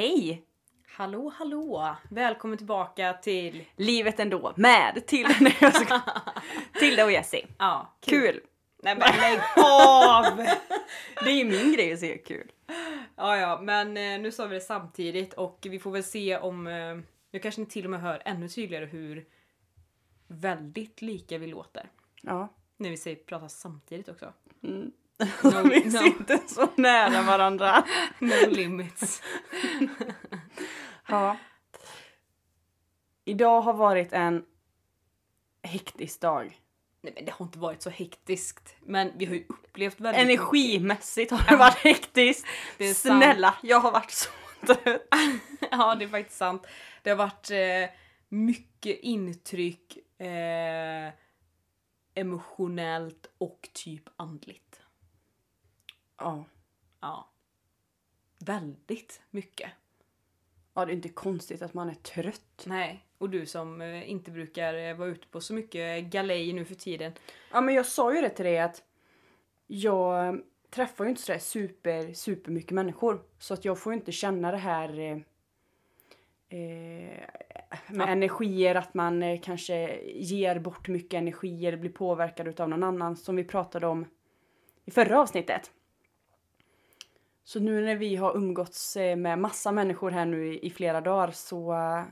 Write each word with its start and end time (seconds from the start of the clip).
Hej! 0.00 0.44
Hallå 0.86 1.32
hallå! 1.36 1.96
Välkommen 2.10 2.58
tillbaka 2.58 3.12
till... 3.12 3.64
Livet 3.76 4.20
ändå 4.20 4.52
med 4.56 5.02
nej, 5.40 5.56
jag 5.60 5.74
ska- 5.74 6.00
Tilda 6.80 7.04
och 7.04 7.12
Jessie. 7.12 7.46
Ja, 7.58 7.96
Kul! 8.00 8.40
Nej 8.82 8.96
men 8.96 9.20
lägg 9.20 9.40
av! 9.56 10.36
Det 11.24 11.30
är 11.30 11.34
ju 11.34 11.44
min 11.44 11.72
grej 11.72 11.92
att 11.92 12.00
se 12.00 12.18
kul. 12.18 12.52
ja 13.16 13.36
ja, 13.36 13.60
men 13.62 13.96
eh, 13.96 14.20
nu 14.20 14.32
sa 14.32 14.46
vi 14.46 14.54
det 14.54 14.60
samtidigt 14.60 15.34
och 15.34 15.66
vi 15.70 15.78
får 15.78 15.90
väl 15.90 16.04
se 16.04 16.38
om... 16.38 16.66
Eh, 16.66 16.98
nu 17.30 17.38
kanske 17.38 17.60
ni 17.60 17.66
till 17.66 17.84
och 17.84 17.90
med 17.90 18.00
hör 18.00 18.22
ännu 18.24 18.48
tydligare 18.48 18.84
hur 18.86 19.26
väldigt 20.26 21.02
lika 21.02 21.38
vi 21.38 21.46
låter. 21.46 21.90
Ja. 22.22 22.48
När 22.76 22.90
vi 22.90 22.96
säger 22.96 23.16
prata 23.16 23.48
samtidigt 23.48 24.08
också. 24.08 24.32
Mm. 24.62 24.92
No, 25.42 25.68
Vi 25.68 25.84
no, 25.84 25.90
sitter 25.90 26.40
så 26.46 26.68
nära 26.74 27.22
varandra. 27.22 27.84
no 28.18 28.48
limits. 28.48 29.22
Ja. 31.06 31.36
Idag 33.24 33.60
har 33.60 33.72
varit 33.72 34.12
en 34.12 34.44
hektisk 35.62 36.20
dag. 36.20 36.60
Nej 37.00 37.12
men 37.16 37.24
det 37.24 37.32
har 37.32 37.46
inte 37.46 37.58
varit 37.58 37.82
så 37.82 37.90
hektiskt. 37.90 38.76
Men 38.80 39.12
vi 39.16 39.26
har 39.26 39.34
ju 39.34 39.44
upplevt 39.48 40.00
väldigt. 40.00 40.22
Energimässigt 40.22 41.30
har 41.30 41.50
det 41.50 41.56
varit 41.56 41.78
hektiskt. 41.78 42.46
Det 42.78 42.84
är 42.84 42.94
sant. 42.94 43.22
Snälla, 43.22 43.54
jag 43.62 43.80
har 43.80 43.92
varit 43.92 44.10
så 44.10 44.30
trött. 44.66 45.06
Ja, 45.70 45.94
det 45.94 46.04
är 46.04 46.08
faktiskt 46.08 46.38
sant. 46.38 46.66
Det 47.02 47.10
har 47.10 47.16
varit 47.16 47.50
eh, 47.50 47.96
mycket 48.28 48.98
intryck 49.00 49.96
eh, 50.20 51.12
emotionellt 52.14 53.30
och 53.38 53.68
typ 53.72 54.02
andligt. 54.16 54.79
Ja. 56.20 56.44
Ja. 57.00 57.28
Väldigt 58.38 59.22
mycket. 59.30 59.70
ja, 60.74 60.84
det 60.84 60.92
är 60.92 60.94
inte 60.94 61.08
konstigt 61.08 61.62
att 61.62 61.74
man 61.74 61.88
är 61.90 61.94
trött. 61.94 62.64
Nej, 62.66 63.04
och 63.18 63.30
du 63.30 63.46
som 63.46 63.80
eh, 63.80 64.10
inte 64.10 64.30
brukar 64.30 64.74
eh, 64.74 64.96
vara 64.96 65.08
ute 65.08 65.26
på 65.26 65.40
så 65.40 65.54
mycket 65.54 66.04
galej 66.04 66.52
nu 66.52 66.64
för 66.64 66.74
tiden. 66.74 67.12
Ja 67.52 67.60
men 67.60 67.74
jag 67.74 67.86
sa 67.86 68.14
ju 68.14 68.20
det 68.20 68.28
till 68.28 68.44
dig 68.44 68.58
att 68.60 68.82
jag 69.66 70.40
träffar 70.70 71.04
ju 71.04 71.10
inte 71.10 71.22
sådär 71.22 71.38
super, 71.38 72.12
super 72.14 72.50
mycket 72.52 72.70
människor. 72.72 73.22
Så 73.38 73.54
att 73.54 73.64
jag 73.64 73.78
får 73.78 73.92
ju 73.92 73.98
inte 73.98 74.12
känna 74.12 74.50
det 74.50 74.56
här 74.56 74.98
eh, 74.98 75.12
eh, 76.60 77.24
med 77.88 78.00
Ja. 78.00 78.06
energier, 78.06 78.74
att 78.74 78.94
man 78.94 79.22
eh, 79.22 79.40
kanske 79.40 80.00
ger 80.04 80.58
bort 80.58 80.88
mycket 80.88 81.18
energi 81.18 81.66
eller 81.66 81.78
blir 81.78 81.90
påverkad 81.92 82.48
utav 82.48 82.68
någon 82.68 82.82
annan 82.82 83.16
som 83.16 83.36
vi 83.36 83.44
pratade 83.44 83.86
om 83.86 84.06
i 84.84 84.90
förra 84.90 85.20
avsnittet. 85.20 85.70
Så 87.44 87.60
nu 87.60 87.84
när 87.84 87.96
vi 87.96 88.16
har 88.16 88.36
umgåtts 88.36 88.96
eh, 88.96 89.16
med 89.16 89.38
massa 89.38 89.72
människor 89.72 90.10
här 90.10 90.26
nu 90.26 90.54
i, 90.54 90.66
i 90.66 90.70
flera 90.70 91.00
dagar 91.00 91.30
så 91.30 91.72
eh, 91.72 92.04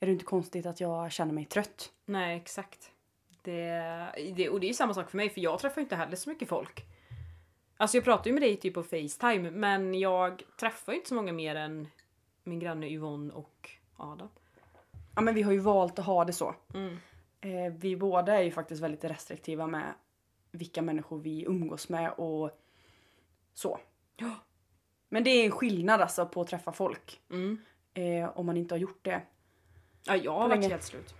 är 0.00 0.06
det 0.06 0.12
inte 0.12 0.24
konstigt 0.24 0.66
att 0.66 0.80
jag 0.80 1.12
känner 1.12 1.32
mig 1.32 1.44
trött. 1.44 1.92
Nej, 2.06 2.36
exakt. 2.36 2.90
Det, 3.42 3.82
det, 4.36 4.48
och 4.48 4.60
det 4.60 4.66
är 4.66 4.68
ju 4.68 4.74
samma 4.74 4.94
sak 4.94 5.10
för 5.10 5.16
mig, 5.16 5.30
för 5.30 5.40
jag 5.40 5.58
träffar 5.58 5.80
ju 5.80 5.82
inte 5.82 5.96
heller 5.96 6.16
så 6.16 6.30
mycket 6.30 6.48
folk. 6.48 6.84
Alltså 7.76 7.96
jag 7.96 8.04
pratar 8.04 8.26
ju 8.26 8.32
med 8.32 8.42
dig 8.42 8.56
typ 8.56 8.74
på 8.74 8.82
Facetime, 8.82 9.50
men 9.50 9.94
jag 9.94 10.42
träffar 10.60 10.92
ju 10.92 10.98
inte 10.98 11.08
så 11.08 11.14
många 11.14 11.32
mer 11.32 11.54
än 11.54 11.88
min 12.44 12.58
granne 12.58 12.88
Yvonne 12.88 13.32
och 13.32 13.70
Adam. 13.96 14.28
Ja 15.14 15.20
men 15.20 15.34
vi 15.34 15.42
har 15.42 15.52
ju 15.52 15.58
valt 15.58 15.98
att 15.98 16.04
ha 16.04 16.24
det 16.24 16.32
så. 16.32 16.54
Mm. 16.74 16.96
Eh, 17.40 17.72
vi 17.78 17.96
båda 17.96 18.36
är 18.36 18.42
ju 18.42 18.50
faktiskt 18.50 18.82
väldigt 18.82 19.04
restriktiva 19.04 19.66
med 19.66 19.94
vilka 20.50 20.82
människor 20.82 21.18
vi 21.18 21.44
umgås 21.44 21.88
med 21.88 22.12
och 22.12 22.50
så. 23.54 23.78
Ja. 24.16 24.34
Men 25.08 25.24
det 25.24 25.30
är 25.30 25.44
en 25.44 25.50
skillnad 25.50 26.00
alltså 26.00 26.26
på 26.26 26.40
att 26.40 26.48
träffa 26.48 26.72
folk. 26.72 27.20
Mm. 27.30 27.58
Eh, 27.94 28.38
om 28.38 28.46
man 28.46 28.56
inte 28.56 28.74
har 28.74 28.78
gjort 28.78 29.04
det. 29.04 29.22
Ja, 30.04 30.16
jag 30.16 30.32
har 30.32 30.48
varit 30.48 30.64
helt 30.64 30.82
slut. 30.82 31.14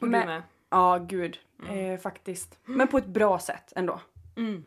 Och 0.00 0.08
Men- 0.08 0.20
du 0.20 0.26
med. 0.26 0.42
Ja, 0.70 0.98
gud. 0.98 1.38
Eh, 1.68 2.00
faktiskt. 2.00 2.58
Men 2.64 2.88
på 2.88 2.98
ett 2.98 3.06
bra 3.06 3.38
sätt 3.38 3.72
ändå. 3.76 4.00
Mm. 4.36 4.64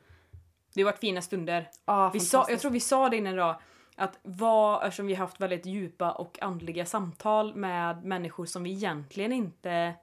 Det 0.74 0.82
har 0.82 0.92
varit 0.92 1.00
fina 1.00 1.22
stunder. 1.22 1.70
Ja, 1.86 2.10
Vi 2.14 2.20
sa, 2.20 2.46
jag 2.50 2.60
tror 2.60 2.72
vi 2.72 2.80
sa 2.80 3.10
det 3.10 3.18
innan 3.18 3.34
idag, 3.34 3.56
att 3.96 4.20
vad, 4.24 4.84
eftersom 4.84 5.08
vi 5.08 5.14
har 5.16 5.26
haft 5.26 5.42
väldigt 5.42 5.66
djupa 5.66 6.12
och 6.12 6.42
andliga 6.42 6.86
samtal 6.86 7.56
med 7.56 8.04
människor 8.06 8.46
som 8.46 8.64
vi 8.64 8.72
egentligen 8.72 9.32
inte 9.32 9.94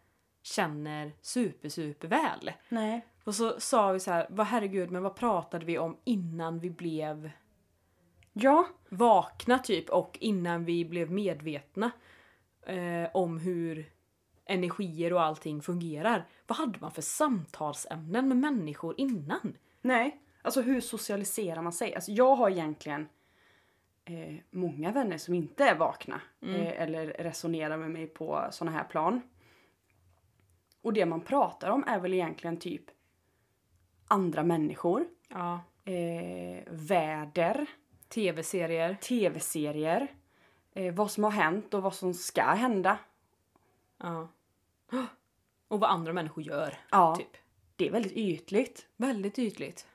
känner 0.43 1.13
super 1.21 1.69
super 1.69 2.09
väl. 2.09 2.53
Nej. 2.69 3.07
Och 3.25 3.35
så 3.35 3.61
sa 3.61 3.93
vi 3.93 4.01
så 4.01 4.11
här, 4.11 4.27
vad 4.31 4.47
herregud, 4.47 4.91
men 4.91 5.03
vad 5.03 5.17
pratade 5.17 5.65
vi 5.67 5.79
om 5.79 5.97
innan 6.05 6.59
vi 6.61 6.71
blev 6.71 7.31
Ja. 8.39 8.67
vakna 8.89 9.59
typ 9.59 9.91
och 9.91 10.19
innan 10.21 10.65
vi 10.65 10.85
blev 10.85 11.11
medvetna 11.11 11.91
eh, 12.67 13.09
om 13.15 13.39
hur 13.39 13.91
energier 14.45 15.13
och 15.13 15.23
allting 15.23 15.63
fungerar. 15.63 16.27
Vad 16.47 16.59
hade 16.59 16.79
man 16.79 16.91
för 16.91 17.03
samtalsämnen 17.03 18.29
med 18.29 18.37
människor 18.37 18.95
innan? 18.99 19.57
Nej. 19.83 20.21
Alltså 20.43 20.61
hur 20.61 20.81
socialiserar 20.81 21.63
man 21.63 21.73
sig? 21.73 21.95
Alltså 21.95 22.13
jag 22.13 22.37
har 22.37 22.51
egentligen 22.51 23.09
eh, 24.05 24.35
många 24.51 24.93
vänner 24.93 25.19
som 25.19 25.35
inte 25.35 25.65
är 25.65 25.75
vakna. 25.75 26.21
Eh, 26.43 26.83
eller 26.83 27.07
resonerar 27.07 27.77
med 27.77 27.91
mig 27.91 28.07
på 28.07 28.49
såna 28.51 28.71
här 28.71 28.85
plan. 28.85 29.21
Och 30.83 30.93
det 30.93 31.07
man 31.07 31.21
pratar 31.21 31.71
om 31.71 31.85
är 31.87 32.01
väl 32.01 32.15
egentligen 32.15 32.57
typ 32.57 32.85
andra 34.09 34.43
människor. 34.43 35.07
Ja. 35.29 35.61
eh, 35.85 36.65
väder, 36.71 37.67
Tv-serier. 38.09 38.95
tv-serier, 38.95 40.09
eh, 40.75 40.95
vad 40.95 41.11
som 41.11 41.25
har 41.25 41.31
hänt 41.31 41.75
och 41.75 41.83
vad 41.83 41.95
som 41.95 42.15
ska 42.15 42.45
hända. 42.45 42.99
Ja. 43.99 44.29
Och 45.69 45.81
vad 45.81 45.91
andra 45.91 46.13
människor 46.13 46.45
gör. 46.45 46.79
Ja, 46.91 47.17
Typ. 47.17 47.37
det 47.77 47.87
är 47.87 47.93
väldigt 47.93 48.13
ytligt. 48.13 48.87
Väldigt 48.97 49.39
ytligt. 49.39 49.87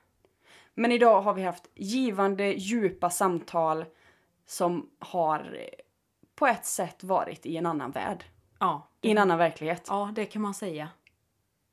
Men 0.74 0.92
idag 0.92 1.22
har 1.22 1.34
vi 1.34 1.42
haft 1.42 1.70
givande, 1.74 2.52
djupa 2.52 3.10
samtal 3.10 3.84
som 4.46 4.90
har 4.98 5.56
eh, 5.58 5.84
på 6.34 6.46
ett 6.46 6.66
sätt 6.66 7.04
varit 7.04 7.46
i 7.46 7.56
en 7.56 7.66
annan 7.66 7.90
värld. 7.90 8.24
Ja. 8.58 8.88
I 9.00 9.10
en 9.10 9.18
annan 9.18 9.38
verklighet. 9.38 9.86
Ja, 9.88 10.12
det 10.14 10.24
kan 10.24 10.42
man 10.42 10.54
säga. 10.54 10.88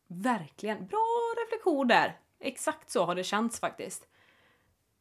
Verkligen. 0.08 0.88
Bra 0.88 1.34
reflektion 1.44 1.88
där. 1.88 2.20
Exakt 2.40 2.90
så 2.90 3.06
har 3.06 3.16
det 3.16 3.24
känts 3.24 3.60
faktiskt. 3.60 4.08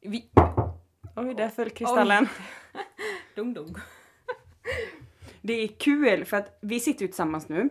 Vi... 0.01 0.31
Oj, 1.19 1.35
där 1.35 1.49
föll 1.49 1.71
kristallen. 1.71 2.29
Dum 3.35 3.55
dum. 3.55 3.75
Det 5.43 5.53
är 5.53 5.69
kul 5.69 6.25
för 6.25 6.37
att 6.37 6.59
vi 6.61 6.81
sitter 6.81 7.03
ju 7.03 7.07
tillsammans 7.07 7.49
nu. 7.49 7.69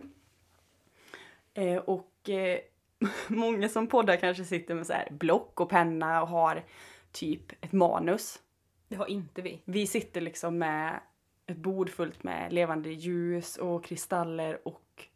Eh, 1.54 1.76
och 1.76 2.28
eh, 2.28 2.58
många 3.28 3.68
som 3.68 3.86
poddar 3.86 4.16
kanske 4.16 4.44
sitter 4.44 4.74
med 4.74 4.86
så 4.86 4.92
här 4.92 5.08
block 5.10 5.60
och 5.60 5.68
penna 5.68 6.22
och 6.22 6.28
har 6.28 6.64
typ 7.12 7.64
ett 7.64 7.72
manus. 7.72 8.42
Det 8.88 8.96
har 8.96 9.06
inte 9.06 9.42
vi. 9.42 9.60
Vi 9.64 9.86
sitter 9.86 10.20
liksom 10.20 10.58
med 10.58 11.00
ett 11.46 11.56
bord 11.56 11.90
fullt 11.90 12.22
med 12.22 12.52
levande 12.52 12.90
ljus 12.90 13.56
och 13.56 13.84
kristaller 13.84 14.68
och 14.68 15.08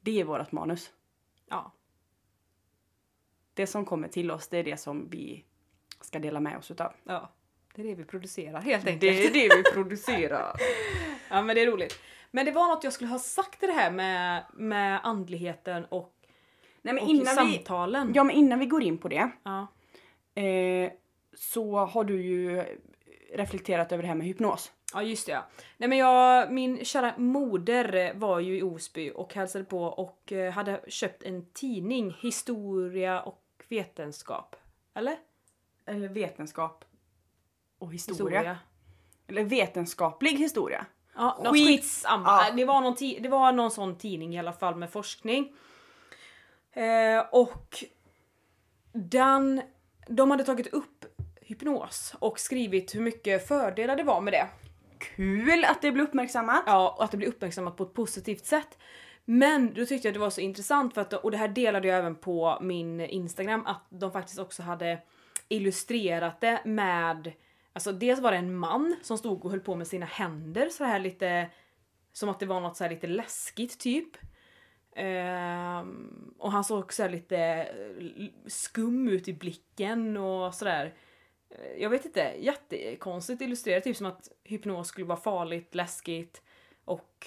det 0.00 0.20
är 0.20 0.24
vårt 0.24 0.52
manus. 0.52 0.92
Ja. 1.48 1.72
Det 3.54 3.66
som 3.66 3.84
kommer 3.84 4.08
till 4.08 4.30
oss, 4.30 4.48
det 4.48 4.58
är 4.58 4.64
det 4.64 4.76
som 4.76 5.08
vi 5.10 5.44
ska 6.00 6.18
dela 6.18 6.40
med 6.40 6.58
oss 6.58 6.70
utav. 6.70 6.92
Ja. 7.04 7.32
Det 7.74 7.82
är 7.82 7.86
det 7.86 7.94
vi 7.94 8.04
producerar 8.04 8.60
helt 8.60 8.86
enkelt. 8.86 9.00
Det 9.00 9.26
är 9.26 9.32
det 9.48 9.56
vi 9.56 9.62
producerar. 9.72 10.56
Ja 11.30 11.42
men 11.42 11.56
det 11.56 11.62
är 11.62 11.66
roligt. 11.66 12.00
Men 12.30 12.46
det 12.46 12.52
var 12.52 12.68
något 12.68 12.84
jag 12.84 12.92
skulle 12.92 13.10
ha 13.10 13.18
sagt 13.18 13.62
i 13.62 13.66
det 13.66 13.72
här 13.72 13.90
med, 13.90 14.42
med 14.54 15.00
andligheten 15.02 15.84
och, 15.84 16.14
Nej 16.82 16.94
men 16.94 17.04
och 17.04 17.10
innan 17.10 17.46
vi, 17.46 17.54
samtalen. 17.54 18.12
ja, 18.14 18.24
men 18.24 18.36
innan 18.36 18.58
vi 18.58 18.66
går 18.66 18.82
in 18.82 18.98
på 18.98 19.08
det 19.08 19.30
Ja. 19.42 19.66
eh, 20.42 20.92
så 21.34 21.76
har 21.76 22.04
du 22.04 22.22
ju 22.22 22.64
reflekterat 23.34 23.92
över 23.92 24.02
det 24.02 24.08
här 24.08 24.14
med 24.14 24.26
hypnos. 24.26 24.72
Ja 24.94 25.02
just 25.02 25.26
det 25.26 25.32
ja. 25.32 25.44
Nej 25.76 25.88
men 25.88 25.98
jag, 25.98 26.52
min 26.52 26.84
kära 26.84 27.14
moder 27.18 28.12
var 28.14 28.40
ju 28.40 28.58
i 28.58 28.62
Osby 28.62 29.10
och 29.14 29.34
hälsade 29.34 29.64
på 29.64 29.82
och 29.84 30.32
eh, 30.32 30.52
hade 30.52 30.80
köpt 30.88 31.22
en 31.22 31.46
tidning, 31.52 32.16
Historia 32.20 33.20
och 33.22 33.42
vetenskap. 33.68 34.56
Eller? 34.94 35.16
Eller 35.86 36.08
vetenskap 36.08 36.84
och 37.78 37.94
historia. 37.94 38.58
Eller 39.28 39.44
vetenskaplig 39.44 40.32
historia. 40.38 40.86
Ja, 41.14 41.36
Skit- 41.44 41.66
skitsamma. 41.66 42.28
Ja. 42.28 42.52
Det, 42.56 42.64
var 42.64 42.80
någon 42.80 42.96
det 43.22 43.28
var 43.28 43.52
någon 43.52 43.70
sån 43.70 43.98
tidning 43.98 44.34
i 44.34 44.38
alla 44.38 44.52
fall 44.52 44.76
med 44.76 44.90
forskning. 44.90 45.56
Eh, 46.72 47.24
och 47.32 47.84
den, 48.92 49.62
de 50.08 50.30
hade 50.30 50.44
tagit 50.44 50.66
upp 50.66 51.04
hypnos 51.40 52.14
och 52.18 52.40
skrivit 52.40 52.94
hur 52.94 53.00
mycket 53.00 53.48
fördelar 53.48 53.96
det 53.96 54.02
var 54.02 54.20
med 54.20 54.32
det. 54.32 54.48
Kul 54.98 55.64
att 55.64 55.82
det 55.82 55.92
blir 55.92 56.04
uppmärksammat. 56.04 56.62
Ja, 56.66 56.94
och 56.96 57.04
att 57.04 57.10
det 57.10 57.16
blir 57.16 57.28
uppmärksammat 57.28 57.76
på 57.76 57.82
ett 57.82 57.94
positivt 57.94 58.46
sätt. 58.46 58.78
Men 59.24 59.74
då 59.74 59.86
tyckte 59.86 60.08
jag 60.08 60.14
det 60.14 60.20
var 60.20 60.30
så 60.30 60.40
intressant 60.40 60.94
för 60.94 61.00
att, 61.00 61.12
och 61.12 61.30
det 61.30 61.36
här 61.36 61.48
delade 61.48 61.88
jag 61.88 61.98
även 61.98 62.14
på 62.14 62.58
min 62.60 63.00
Instagram, 63.00 63.66
att 63.66 63.82
de 63.88 64.12
faktiskt 64.12 64.38
också 64.38 64.62
hade 64.62 64.98
illustrerat 65.48 66.40
det 66.40 66.60
med 66.64 67.32
Alltså 67.72 67.92
dels 67.92 68.20
var 68.20 68.32
det 68.32 68.38
en 68.38 68.56
man 68.56 68.96
som 69.02 69.18
stod 69.18 69.44
och 69.44 69.50
höll 69.50 69.60
på 69.60 69.74
med 69.74 69.86
sina 69.86 70.06
händer 70.06 70.68
så 70.68 70.84
här 70.84 70.98
lite 70.98 71.50
som 72.12 72.28
att 72.28 72.40
det 72.40 72.46
var 72.46 72.60
något 72.60 72.76
så 72.76 72.84
här 72.84 72.90
lite 72.90 73.06
läskigt 73.06 73.78
typ. 73.78 74.16
Um, 74.96 76.34
och 76.38 76.52
han 76.52 76.64
såg 76.64 76.78
också 76.78 77.08
lite 77.08 77.38
eh, 77.38 78.26
skum 78.46 79.08
ut 79.08 79.28
i 79.28 79.32
blicken 79.32 80.16
och 80.16 80.54
sådär. 80.54 80.94
Eh, 81.50 81.82
jag 81.82 81.90
vet 81.90 82.04
inte, 82.04 82.34
jättekonstigt 82.38 83.40
illustrerat. 83.40 83.84
Typ 83.84 83.96
som 83.96 84.06
att 84.06 84.28
hypnos 84.44 84.88
skulle 84.88 85.06
vara 85.06 85.20
farligt, 85.20 85.74
läskigt 85.74 86.42
och 86.84 87.26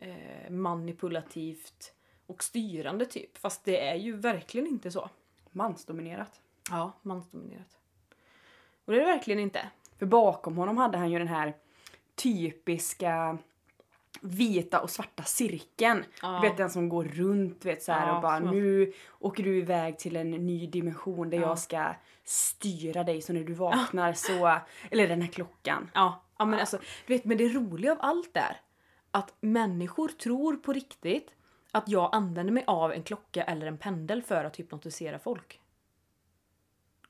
eh, 0.00 0.50
manipulativt 0.50 1.94
och 2.26 2.44
styrande 2.44 3.06
typ. 3.06 3.38
Fast 3.38 3.64
det 3.64 3.88
är 3.88 3.96
ju 3.96 4.16
verkligen 4.16 4.66
inte 4.66 4.90
så. 4.90 5.10
Mansdominerat. 5.50 6.40
Ja, 6.70 6.92
mansdominerat. 7.02 7.78
Och 8.84 8.92
det 8.92 8.98
är 9.00 9.06
det 9.06 9.12
verkligen 9.12 9.40
inte. 9.40 9.68
För 9.98 10.06
bakom 10.06 10.56
honom 10.56 10.76
hade 10.76 10.98
han 10.98 11.10
ju 11.10 11.18
den 11.18 11.28
här 11.28 11.54
typiska 12.14 13.38
vita 14.20 14.80
och 14.80 14.90
svarta 14.90 15.22
cirkeln. 15.22 16.04
Ja. 16.22 16.40
Du 16.42 16.48
vet 16.48 16.56
den 16.56 16.70
som 16.70 16.88
går 16.88 17.04
runt 17.04 17.64
vet 17.64 17.82
så 17.82 17.92
här 17.92 18.06
Ja, 18.08 18.16
och 18.16 18.22
bara 18.22 18.38
som- 18.40 18.50
nu 18.50 18.92
åker 19.18 19.42
du 19.44 19.58
iväg 19.58 19.98
till 19.98 20.16
en 20.16 20.30
ny 20.30 20.66
dimension 20.66 21.30
där 21.30 21.38
Ja. 21.38 21.48
jag 21.48 21.58
ska 21.58 21.94
styra 22.24 23.04
dig 23.04 23.22
så 23.22 23.32
när 23.32 23.44
du 23.44 23.52
vaknar 23.54 24.12
så... 24.12 24.58
Eller 24.90 25.08
den 25.08 25.22
här 25.22 25.28
klockan. 25.28 25.90
Ja, 25.94 26.22
ja 26.38 26.44
men 26.44 26.60
alltså, 26.60 26.78
du 27.06 27.12
vet, 27.14 27.24
men 27.24 27.36
det 27.38 27.48
roliga 27.48 27.92
av 27.92 27.98
allt 28.00 28.36
är 28.36 28.56
att 29.10 29.34
människor 29.40 30.08
tror 30.08 30.56
på 30.56 30.72
riktigt 30.72 31.34
att 31.72 31.88
jag 31.88 32.08
använder 32.12 32.52
mig 32.52 32.64
av 32.66 32.92
en 32.92 33.02
klocka 33.02 33.44
eller 33.44 33.66
en 33.66 33.78
pendel 33.78 34.22
för 34.22 34.44
att 34.44 34.56
hypnotisera 34.56 35.18
folk. 35.18 35.60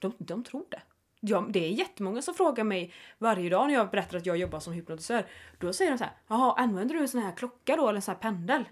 De, 0.00 0.12
de 0.18 0.44
tror 0.44 0.64
det. 0.70 0.82
Ja, 1.20 1.46
det 1.50 1.64
är 1.66 1.70
jättemånga 1.70 2.22
som 2.22 2.34
frågar 2.34 2.64
mig 2.64 2.92
varje 3.18 3.50
dag 3.50 3.66
när 3.66 3.74
jag 3.74 3.90
berättar 3.90 4.18
att 4.18 4.26
jag 4.26 4.36
jobbar 4.36 4.60
som 4.60 4.72
hypnotisör. 4.72 5.26
Då 5.58 5.72
säger 5.72 5.90
de 5.90 5.98
så 5.98 6.04
här, 6.04 6.12
jaha, 6.28 6.54
använder 6.58 6.94
du 6.94 7.00
en 7.00 7.08
sån 7.08 7.22
här 7.22 7.32
klocka 7.36 7.76
då 7.76 7.82
eller 7.88 7.96
en 7.96 8.02
sån 8.02 8.14
här 8.14 8.20
pendel? 8.20 8.64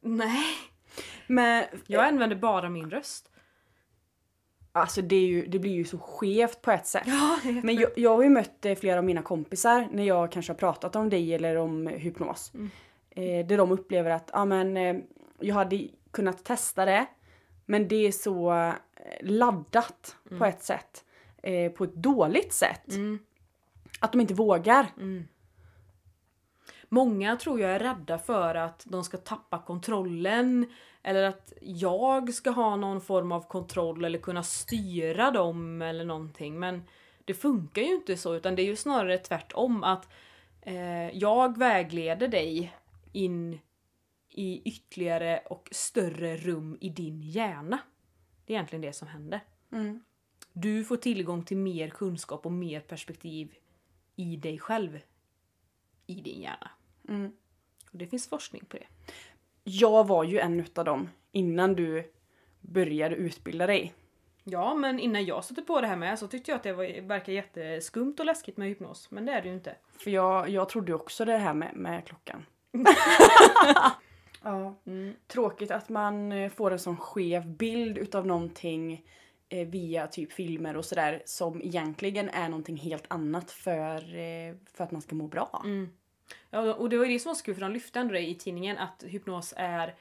Nej, 0.00 0.44
Men 1.26 1.64
jag 1.86 2.04
använder 2.04 2.36
bara 2.36 2.68
min 2.68 2.90
röst. 2.90 3.30
alltså 4.72 5.02
det, 5.02 5.16
ju, 5.20 5.46
det 5.46 5.58
blir 5.58 5.72
ju 5.72 5.84
så 5.84 5.98
skevt 5.98 6.62
på 6.62 6.70
ett 6.70 6.86
sätt. 6.86 7.02
Ja, 7.06 7.38
Men 7.62 7.74
jag, 7.74 7.90
jag 7.96 8.16
har 8.16 8.22
ju 8.22 8.28
mött 8.28 8.66
eh, 8.66 8.74
flera 8.74 8.98
av 8.98 9.04
mina 9.04 9.22
kompisar 9.22 9.88
när 9.92 10.04
jag 10.04 10.32
kanske 10.32 10.52
har 10.52 10.58
pratat 10.58 10.96
om 10.96 11.10
dig 11.10 11.34
eller 11.34 11.56
om 11.56 11.86
hypnos. 11.86 12.52
Eh, 13.10 13.46
där 13.46 13.56
de 13.56 13.72
upplever 13.72 14.10
att 14.10 14.30
ah, 14.32 14.44
men, 14.44 14.76
eh, 14.76 14.96
jag 15.40 15.54
hade 15.54 15.88
kunnat 16.10 16.44
testa 16.44 16.84
det 16.84 17.06
men 17.70 17.88
det 17.88 18.06
är 18.06 18.12
så 18.12 18.52
eh, 18.52 18.74
laddat 19.20 20.16
på 20.38 20.44
ett 20.44 20.62
sätt. 20.62 21.04
Eh, 21.42 21.72
på 21.72 21.84
ett 21.84 21.94
dåligt 21.94 22.52
sätt. 22.52 22.88
Mm. 22.88 23.18
Att 24.00 24.12
de 24.12 24.20
inte 24.20 24.34
vågar. 24.34 24.86
Många 26.88 27.36
tror 27.36 27.60
jag 27.60 27.70
är 27.70 27.78
rädda 27.78 28.18
för 28.18 28.54
att 28.54 28.84
de 28.86 29.04
ska 29.04 29.16
tappa 29.16 29.58
kontrollen 29.58 30.72
eller 31.02 31.22
att 31.22 31.52
jag 31.60 32.34
ska 32.34 32.50
ha 32.50 32.76
någon 32.76 33.00
form 33.00 33.32
av 33.32 33.48
kontroll 33.48 34.04
eller 34.04 34.18
kunna 34.18 34.42
styra 34.42 35.30
dem 35.30 35.82
eller 35.82 36.04
någonting. 36.04 36.58
Men 36.58 36.82
det 37.24 37.34
funkar 37.34 37.82
ju 37.82 37.94
inte 37.94 38.16
så 38.16 38.34
utan 38.34 38.54
det 38.54 38.62
är 38.62 38.66
ju 38.66 38.76
snarare 38.76 39.18
tvärtom 39.18 39.84
att 39.84 40.08
eh, 40.62 41.10
jag 41.18 41.58
vägleder 41.58 42.28
dig 42.28 42.74
in 43.12 43.60
i 44.40 44.62
ytterligare 44.64 45.42
och 45.46 45.68
större 45.72 46.36
rum 46.36 46.78
i 46.80 46.88
din 46.88 47.22
hjärna. 47.22 47.78
Det 48.46 48.52
är 48.52 48.54
egentligen 48.54 48.82
det 48.82 48.92
som 48.92 49.08
händer. 49.08 49.40
Mm. 49.72 50.02
Du 50.52 50.84
får 50.84 50.96
tillgång 50.96 51.44
till 51.44 51.56
mer 51.56 51.88
kunskap 51.88 52.46
och 52.46 52.52
mer 52.52 52.80
perspektiv 52.80 53.54
i 54.16 54.36
dig 54.36 54.58
själv. 54.58 55.00
I 56.06 56.14
din 56.14 56.40
hjärna. 56.40 56.70
Mm. 57.08 57.32
Och 57.92 57.98
det 57.98 58.06
finns 58.06 58.28
forskning 58.28 58.64
på 58.64 58.76
det. 58.76 58.86
Jag 59.64 60.06
var 60.06 60.24
ju 60.24 60.38
en 60.38 60.60
utav 60.60 60.84
dem 60.84 61.08
innan 61.32 61.74
du 61.74 62.12
började 62.60 63.16
utbilda 63.16 63.66
dig. 63.66 63.94
Ja, 64.44 64.74
men 64.74 65.00
innan 65.00 65.24
jag 65.24 65.44
satte 65.44 65.62
på 65.62 65.80
det 65.80 65.86
här 65.86 65.96
med 65.96 66.18
så 66.18 66.26
tyckte 66.26 66.50
jag 66.50 66.56
att 66.56 66.62
det 66.62 66.72
var, 66.72 67.00
verkar 67.00 67.32
jätteskumt 67.32 68.14
och 68.18 68.26
läskigt 68.26 68.56
med 68.56 68.68
hypnos. 68.68 69.10
Men 69.10 69.26
det 69.26 69.32
är 69.32 69.42
det 69.42 69.48
ju 69.48 69.54
inte. 69.54 69.76
För 69.98 70.10
jag, 70.10 70.48
jag 70.48 70.68
trodde 70.68 70.94
också 70.94 71.24
det 71.24 71.36
här 71.36 71.54
med, 71.54 71.76
med 71.76 72.04
klockan. 72.06 72.46
ja. 74.42 74.74
Mm. 74.86 75.14
Tråkigt 75.26 75.70
att 75.70 75.88
man 75.88 76.32
eh, 76.32 76.50
får 76.50 76.70
en 76.70 76.78
sån 76.78 76.96
skev 76.96 77.46
bild 77.46 77.98
utav 77.98 78.26
någonting 78.26 79.04
eh, 79.48 79.68
via 79.68 80.06
typ 80.06 80.32
filmer 80.32 80.76
och 80.76 80.84
sådär 80.84 81.22
som 81.24 81.62
egentligen 81.62 82.28
är 82.28 82.48
någonting 82.48 82.76
helt 82.76 83.04
annat 83.08 83.50
för, 83.50 84.16
eh, 84.16 84.54
för 84.72 84.84
att 84.84 84.90
man 84.90 85.02
ska 85.02 85.14
må 85.14 85.26
bra. 85.26 85.62
Mm. 85.64 85.88
Ja, 86.50 86.74
och 86.74 86.90
det 86.90 86.96
var 86.96 87.04
ju 87.04 87.12
det 87.12 87.18
som 87.18 87.30
var 87.30 87.34
så 87.34 87.44
kul 87.44 87.54
för 87.54 87.60
de 87.60 87.72
lyfte 87.72 88.00
ändå 88.00 88.14
det 88.14 88.28
i 88.28 88.34
tidningen 88.34 88.78
att 88.78 89.04
hypnos 89.06 89.54
är 89.56 89.94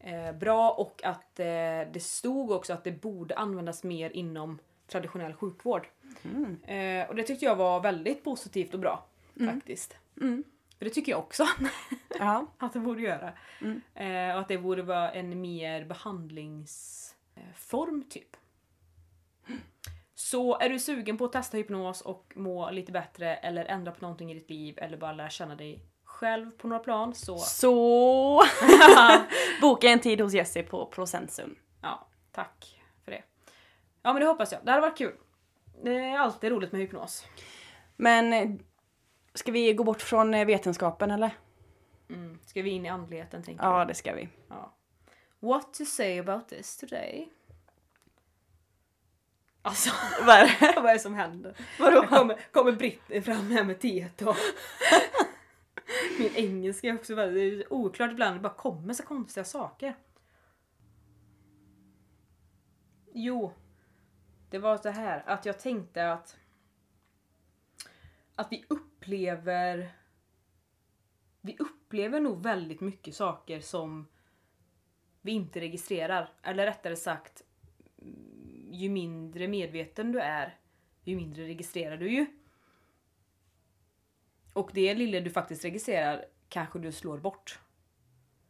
eh, 0.00 0.32
bra 0.32 0.70
och 0.70 1.00
att 1.04 1.40
eh, 1.40 1.46
det 1.92 2.02
stod 2.02 2.50
också 2.50 2.72
att 2.72 2.84
det 2.84 2.92
borde 2.92 3.34
användas 3.34 3.84
mer 3.84 4.10
inom 4.10 4.58
traditionell 4.86 5.34
sjukvård. 5.34 5.88
Mm. 6.24 6.62
Eh, 6.62 7.08
och 7.08 7.16
det 7.16 7.22
tyckte 7.22 7.44
jag 7.44 7.56
var 7.56 7.80
väldigt 7.80 8.24
positivt 8.24 8.74
och 8.74 8.80
bra 8.80 9.06
faktiskt. 9.52 9.96
Mm. 10.20 10.44
För 10.78 10.84
det 10.84 10.90
tycker 10.90 11.12
jag 11.12 11.18
också 11.18 11.46
Ja. 12.18 12.46
att 12.58 12.72
det 12.72 12.80
borde 12.80 13.02
göra. 13.02 13.32
Mm. 13.60 13.80
Eh, 13.94 14.34
och 14.34 14.40
att 14.40 14.48
det 14.48 14.58
borde 14.58 14.82
vara 14.82 15.12
en 15.12 15.40
mer 15.40 15.84
behandlingsform 15.84 18.04
typ. 18.10 18.36
Så 20.14 20.58
är 20.58 20.68
du 20.68 20.78
sugen 20.78 21.18
på 21.18 21.24
att 21.24 21.32
testa 21.32 21.56
hypnos 21.56 22.00
och 22.00 22.32
må 22.36 22.70
lite 22.70 22.92
bättre 22.92 23.36
eller 23.36 23.64
ändra 23.64 23.92
på 23.92 24.00
någonting 24.00 24.30
i 24.30 24.34
ditt 24.34 24.50
liv 24.50 24.74
eller 24.78 24.96
bara 24.96 25.12
lära 25.12 25.30
känna 25.30 25.56
dig 25.56 25.84
själv 26.04 26.50
på 26.50 26.68
några 26.68 26.82
plan 26.82 27.14
så 27.14 27.38
Så 27.38 28.42
boka 29.60 29.88
en 29.88 30.00
tid 30.00 30.20
hos 30.20 30.34
Jessie 30.34 30.62
på 30.62 30.86
Procensum. 30.86 31.56
ja, 31.82 32.06
tack 32.32 32.80
för 33.04 33.10
det. 33.10 33.22
Ja 34.02 34.12
men 34.12 34.22
det 34.22 34.26
hoppas 34.28 34.52
jag. 34.52 34.60
Det 34.64 34.70
hade 34.70 34.80
varit 34.80 34.98
kul. 34.98 35.14
Det 35.84 35.94
är 35.98 36.18
alltid 36.18 36.50
roligt 36.50 36.72
med 36.72 36.80
hypnos. 36.80 37.26
Men 37.96 38.58
ska 39.34 39.52
vi 39.52 39.72
gå 39.72 39.84
bort 39.84 40.02
från 40.02 40.34
eh, 40.34 40.46
vetenskapen 40.46 41.10
eller? 41.10 41.30
Mm. 42.08 42.38
Ska 42.46 42.62
vi 42.62 42.70
in 42.70 42.86
i 42.86 42.88
andligheten 42.88 43.42
tänker 43.42 43.64
Ja, 43.64 43.84
det 43.84 43.94
ska 43.94 44.14
vi. 44.14 44.28
Ja. 44.48 44.74
What 45.40 45.74
to 45.74 45.84
say 45.84 46.18
about 46.18 46.48
this 46.48 46.76
today? 46.76 47.28
Alltså, 49.62 49.90
Vad 50.26 50.36
är 50.36 50.44
det? 50.44 50.80
vad 50.80 50.90
är 50.90 50.92
det 50.94 50.98
som 50.98 51.14
händer? 51.14 51.56
Vadå? 51.78 51.96
Jag 51.96 52.08
kommer, 52.08 52.52
kommer 52.52 52.72
Britt 52.72 53.24
fram 53.24 53.50
här 53.50 53.64
med 53.64 53.80
teet 53.80 54.22
och... 54.22 54.36
Min 56.18 56.34
engelska 56.34 56.88
är 56.88 56.94
också 56.94 57.14
väldigt 57.14 57.66
oklart 57.70 58.10
ibland. 58.10 58.36
Det 58.36 58.40
bara 58.40 58.54
kommer 58.54 58.94
så 58.94 59.02
konstiga 59.02 59.44
saker. 59.44 59.96
Jo. 63.12 63.52
Det 64.50 64.58
var 64.58 64.78
så 64.78 64.88
här 64.88 65.22
att 65.26 65.46
jag 65.46 65.58
tänkte 65.58 66.12
att... 66.12 66.36
Att 68.36 68.52
vi 68.52 68.64
upplever... 69.04 69.88
Vi 71.40 71.56
upplever 71.58 72.20
nog 72.20 72.42
väldigt 72.42 72.80
mycket 72.80 73.14
saker 73.14 73.60
som 73.60 74.06
vi 75.20 75.32
inte 75.32 75.60
registrerar. 75.60 76.32
Eller 76.42 76.66
rättare 76.66 76.96
sagt, 76.96 77.42
mm, 78.02 78.68
ju 78.72 78.88
mindre 78.88 79.48
medveten 79.48 80.12
du 80.12 80.20
är, 80.20 80.58
ju 81.02 81.16
mindre 81.16 81.44
registrerar 81.44 81.96
du 81.96 82.12
ju. 82.12 82.26
Och 84.52 84.70
det 84.74 84.94
lilla 84.94 85.20
du 85.20 85.30
faktiskt 85.30 85.64
registrerar 85.64 86.24
kanske 86.48 86.78
du 86.78 86.92
slår 86.92 87.18
bort. 87.18 87.58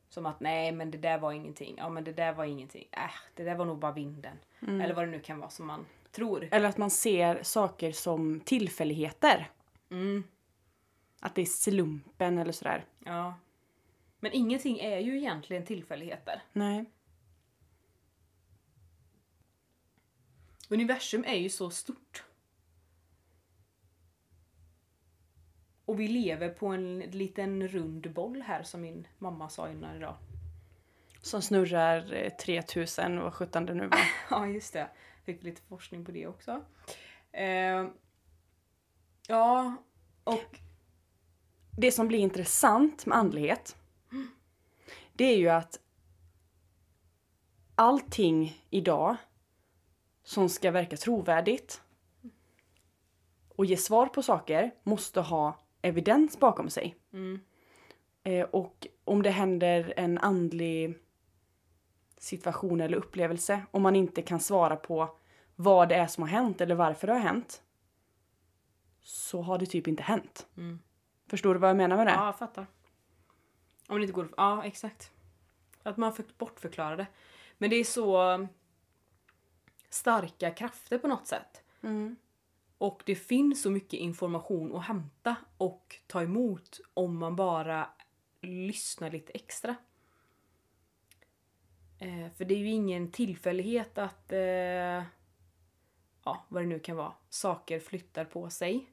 Som 0.08 0.26
att 0.26 0.40
nej 0.40 0.72
men 0.72 0.90
det 0.90 0.98
där 0.98 1.18
var 1.18 1.32
ingenting, 1.32 1.74
ja 1.78 1.88
men 1.88 2.04
det 2.04 2.12
där 2.12 2.32
var 2.32 2.44
ingenting, 2.44 2.88
äh 2.92 3.10
det 3.34 3.44
där 3.44 3.54
var 3.54 3.64
nog 3.64 3.78
bara 3.78 3.92
vinden. 3.92 4.36
Eller 4.60 4.94
vad 4.94 5.04
det 5.04 5.10
nu 5.10 5.20
kan 5.20 5.38
vara 5.38 5.50
som 5.50 5.66
man 5.66 5.86
tror. 6.12 6.48
Eller 6.50 6.68
att 6.68 6.78
man 6.78 6.90
ser 6.90 7.42
saker 7.42 7.92
som 7.92 8.40
tillfälligheter. 8.40 9.50
Mm, 9.90 10.24
Att 11.24 11.34
det 11.34 11.42
är 11.42 11.46
slumpen 11.46 12.38
eller 12.38 12.52
sådär. 12.52 12.84
ja. 13.04 13.34
Men 14.20 14.32
ingenting 14.32 14.78
är 14.78 14.98
ju 14.98 15.16
egentligen 15.18 15.64
tillfälligheter. 15.64 16.42
Nej. 16.52 16.84
Universum 20.68 21.24
är 21.24 21.34
ju 21.34 21.50
så 21.50 21.70
stort. 21.70 22.24
Och 25.84 26.00
vi 26.00 26.08
lever 26.08 26.48
på 26.48 26.66
en 26.66 26.98
liten 26.98 27.68
rund 27.68 28.12
boll 28.12 28.42
här 28.42 28.62
som 28.62 28.80
min 28.80 29.06
mamma 29.18 29.48
sa 29.48 29.70
innan 29.70 29.96
idag. 29.96 30.16
Som 31.20 31.42
snurrar 31.42 32.12
eh, 32.12 32.30
3000 32.30 33.18
och 33.18 33.34
17 33.34 33.66
det 33.66 33.74
nu 33.74 33.86
var. 33.86 33.98
Ja, 34.30 34.46
just 34.46 34.72
det. 34.72 34.88
Fick 35.24 35.42
lite 35.42 35.62
forskning 35.62 36.04
på 36.04 36.12
det 36.12 36.26
också. 36.26 36.64
Eh, 37.32 37.86
ja, 39.28 39.76
och... 40.24 40.60
Det 41.76 41.92
som 41.92 42.08
blir 42.08 42.18
intressant 42.18 43.06
med 43.06 43.18
andlighet. 43.18 43.76
Det 45.12 45.24
är 45.24 45.36
ju 45.36 45.48
att 45.48 45.80
allting 47.74 48.62
idag 48.70 49.16
som 50.22 50.48
ska 50.48 50.70
verka 50.70 50.96
trovärdigt 50.96 51.82
och 53.48 53.64
ge 53.64 53.76
svar 53.76 54.06
på 54.06 54.22
saker 54.22 54.74
måste 54.82 55.20
ha 55.20 55.58
evidens 55.82 56.38
bakom 56.38 56.70
sig. 56.70 56.96
Mm. 57.12 57.40
Eh, 58.22 58.44
och 58.44 58.86
om 59.04 59.22
det 59.22 59.30
händer 59.30 59.94
en 59.96 60.18
andlig 60.18 60.98
situation 62.18 62.80
eller 62.80 62.96
upplevelse, 62.96 63.62
om 63.70 63.82
man 63.82 63.96
inte 63.96 64.22
kan 64.22 64.40
svara 64.40 64.76
på 64.76 65.16
vad 65.56 65.88
det 65.88 65.94
är 65.94 66.06
som 66.06 66.22
har 66.22 66.28
hänt 66.28 66.60
eller 66.60 66.74
varför 66.74 67.06
det 67.06 67.12
har 67.12 67.20
hänt, 67.20 67.62
så 69.00 69.42
har 69.42 69.58
det 69.58 69.66
typ 69.66 69.88
inte 69.88 70.02
hänt. 70.02 70.46
Mm. 70.56 70.78
Förstår 71.26 71.54
du 71.54 71.60
vad 71.60 71.70
jag 71.70 71.76
menar 71.76 71.96
med 71.96 72.06
det? 72.06 72.12
Ja, 72.12 72.26
jag 72.26 72.38
fattar. 72.38 72.66
Om 73.88 73.96
det 73.96 74.02
inte 74.02 74.12
går... 74.12 74.28
Ja, 74.36 74.64
exakt. 74.64 75.10
Att 75.82 75.96
man 75.96 76.12
för, 76.12 76.24
bortförklarar 76.38 76.96
det. 76.96 77.06
Men 77.58 77.70
det 77.70 77.76
är 77.76 77.84
så 77.84 78.48
starka 79.88 80.50
krafter 80.50 80.98
på 80.98 81.08
något 81.08 81.26
sätt. 81.26 81.62
Mm. 81.82 82.16
Och 82.78 83.02
det 83.06 83.14
finns 83.14 83.62
så 83.62 83.70
mycket 83.70 84.00
information 84.00 84.76
att 84.76 84.84
hämta 84.84 85.36
och 85.56 85.96
ta 86.06 86.22
emot 86.22 86.80
om 86.94 87.18
man 87.18 87.36
bara 87.36 87.88
lyssnar 88.40 89.10
lite 89.10 89.32
extra. 89.32 89.76
Eh, 91.98 92.30
för 92.36 92.44
det 92.44 92.54
är 92.54 92.58
ju 92.58 92.70
ingen 92.70 93.10
tillfällighet 93.10 93.98
att, 93.98 94.32
eh, 94.32 95.02
ja 96.24 96.44
vad 96.48 96.62
det 96.62 96.66
nu 96.66 96.78
kan 96.78 96.96
vara, 96.96 97.12
saker 97.28 97.80
flyttar 97.80 98.24
på 98.24 98.50
sig. 98.50 98.90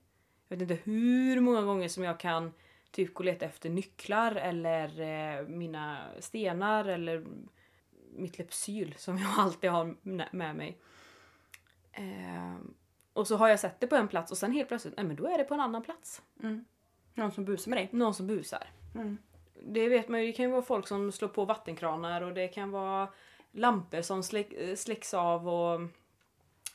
Jag 0.52 0.58
vet 0.58 0.72
inte 0.72 0.84
hur 0.84 1.40
många 1.40 1.62
gånger 1.62 1.88
som 1.88 2.04
jag 2.04 2.20
kan 2.20 2.54
typ 2.92 3.14
gå 3.14 3.20
och 3.20 3.26
leta 3.26 3.46
efter 3.46 3.70
nycklar 3.70 4.36
eller 4.36 5.02
eh, 5.02 5.48
mina 5.48 5.98
stenar 6.20 6.86
eller 6.86 7.26
mitt 8.16 8.38
Lypsyl 8.38 8.96
som 8.98 9.18
jag 9.18 9.30
alltid 9.38 9.70
har 9.70 9.96
med 10.36 10.56
mig. 10.56 10.78
Eh, 11.92 12.56
och 13.14 13.28
så 13.28 13.36
har 13.36 13.48
jag 13.48 13.60
sett 13.60 13.80
det 13.80 13.88
på 13.88 13.96
en 13.96 14.08
plats 14.08 14.32
och 14.32 14.38
sen 14.38 14.52
helt 14.52 14.68
plötsligt, 14.68 14.98
nej 14.98 15.06
men 15.06 15.16
då 15.16 15.28
är 15.28 15.38
det 15.38 15.44
på 15.44 15.54
en 15.54 15.60
annan 15.60 15.84
plats. 15.84 16.22
Mm. 16.44 16.66
Någon 17.14 17.32
som 17.32 17.46
busar 17.46 17.70
med 17.70 17.78
dig? 17.78 17.90
Någon 17.92 18.14
som 18.14 18.28
busar. 18.28 18.70
Mm. 18.96 19.18
Det 19.64 19.90
vet 19.90 20.08
man 20.08 20.22
ju, 20.22 20.28
det 20.28 20.34
kan 20.34 20.46
ju 20.46 20.52
vara 20.52 20.62
folk 20.62 20.88
som 20.88 21.12
slår 21.12 21.30
på 21.30 21.46
vattenkranar 21.46 22.22
och 22.22 22.34
det 22.34 22.48
kan 22.48 22.72
vara 22.72 23.08
lampor 23.52 24.02
som 24.02 24.24
släck, 24.24 24.54
släcks 24.78 25.14
av 25.14 25.50
och 25.50 25.82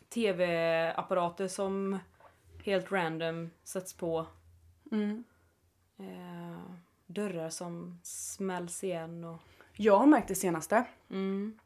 tv-apparater 0.08 1.48
som 1.48 1.98
helt 2.66 2.92
random 2.92 3.50
sätts 3.64 3.94
på. 3.94 4.26
Mm. 4.92 5.24
Eh, 5.98 6.60
dörrar 7.06 7.50
som 7.50 8.00
smälls 8.02 8.84
igen 8.84 9.24
och... 9.24 9.38
Jag 9.72 9.98
har 9.98 10.06
märkt 10.06 10.28
det 10.28 10.34
senaste 10.34 10.84
Mm. 11.10 11.58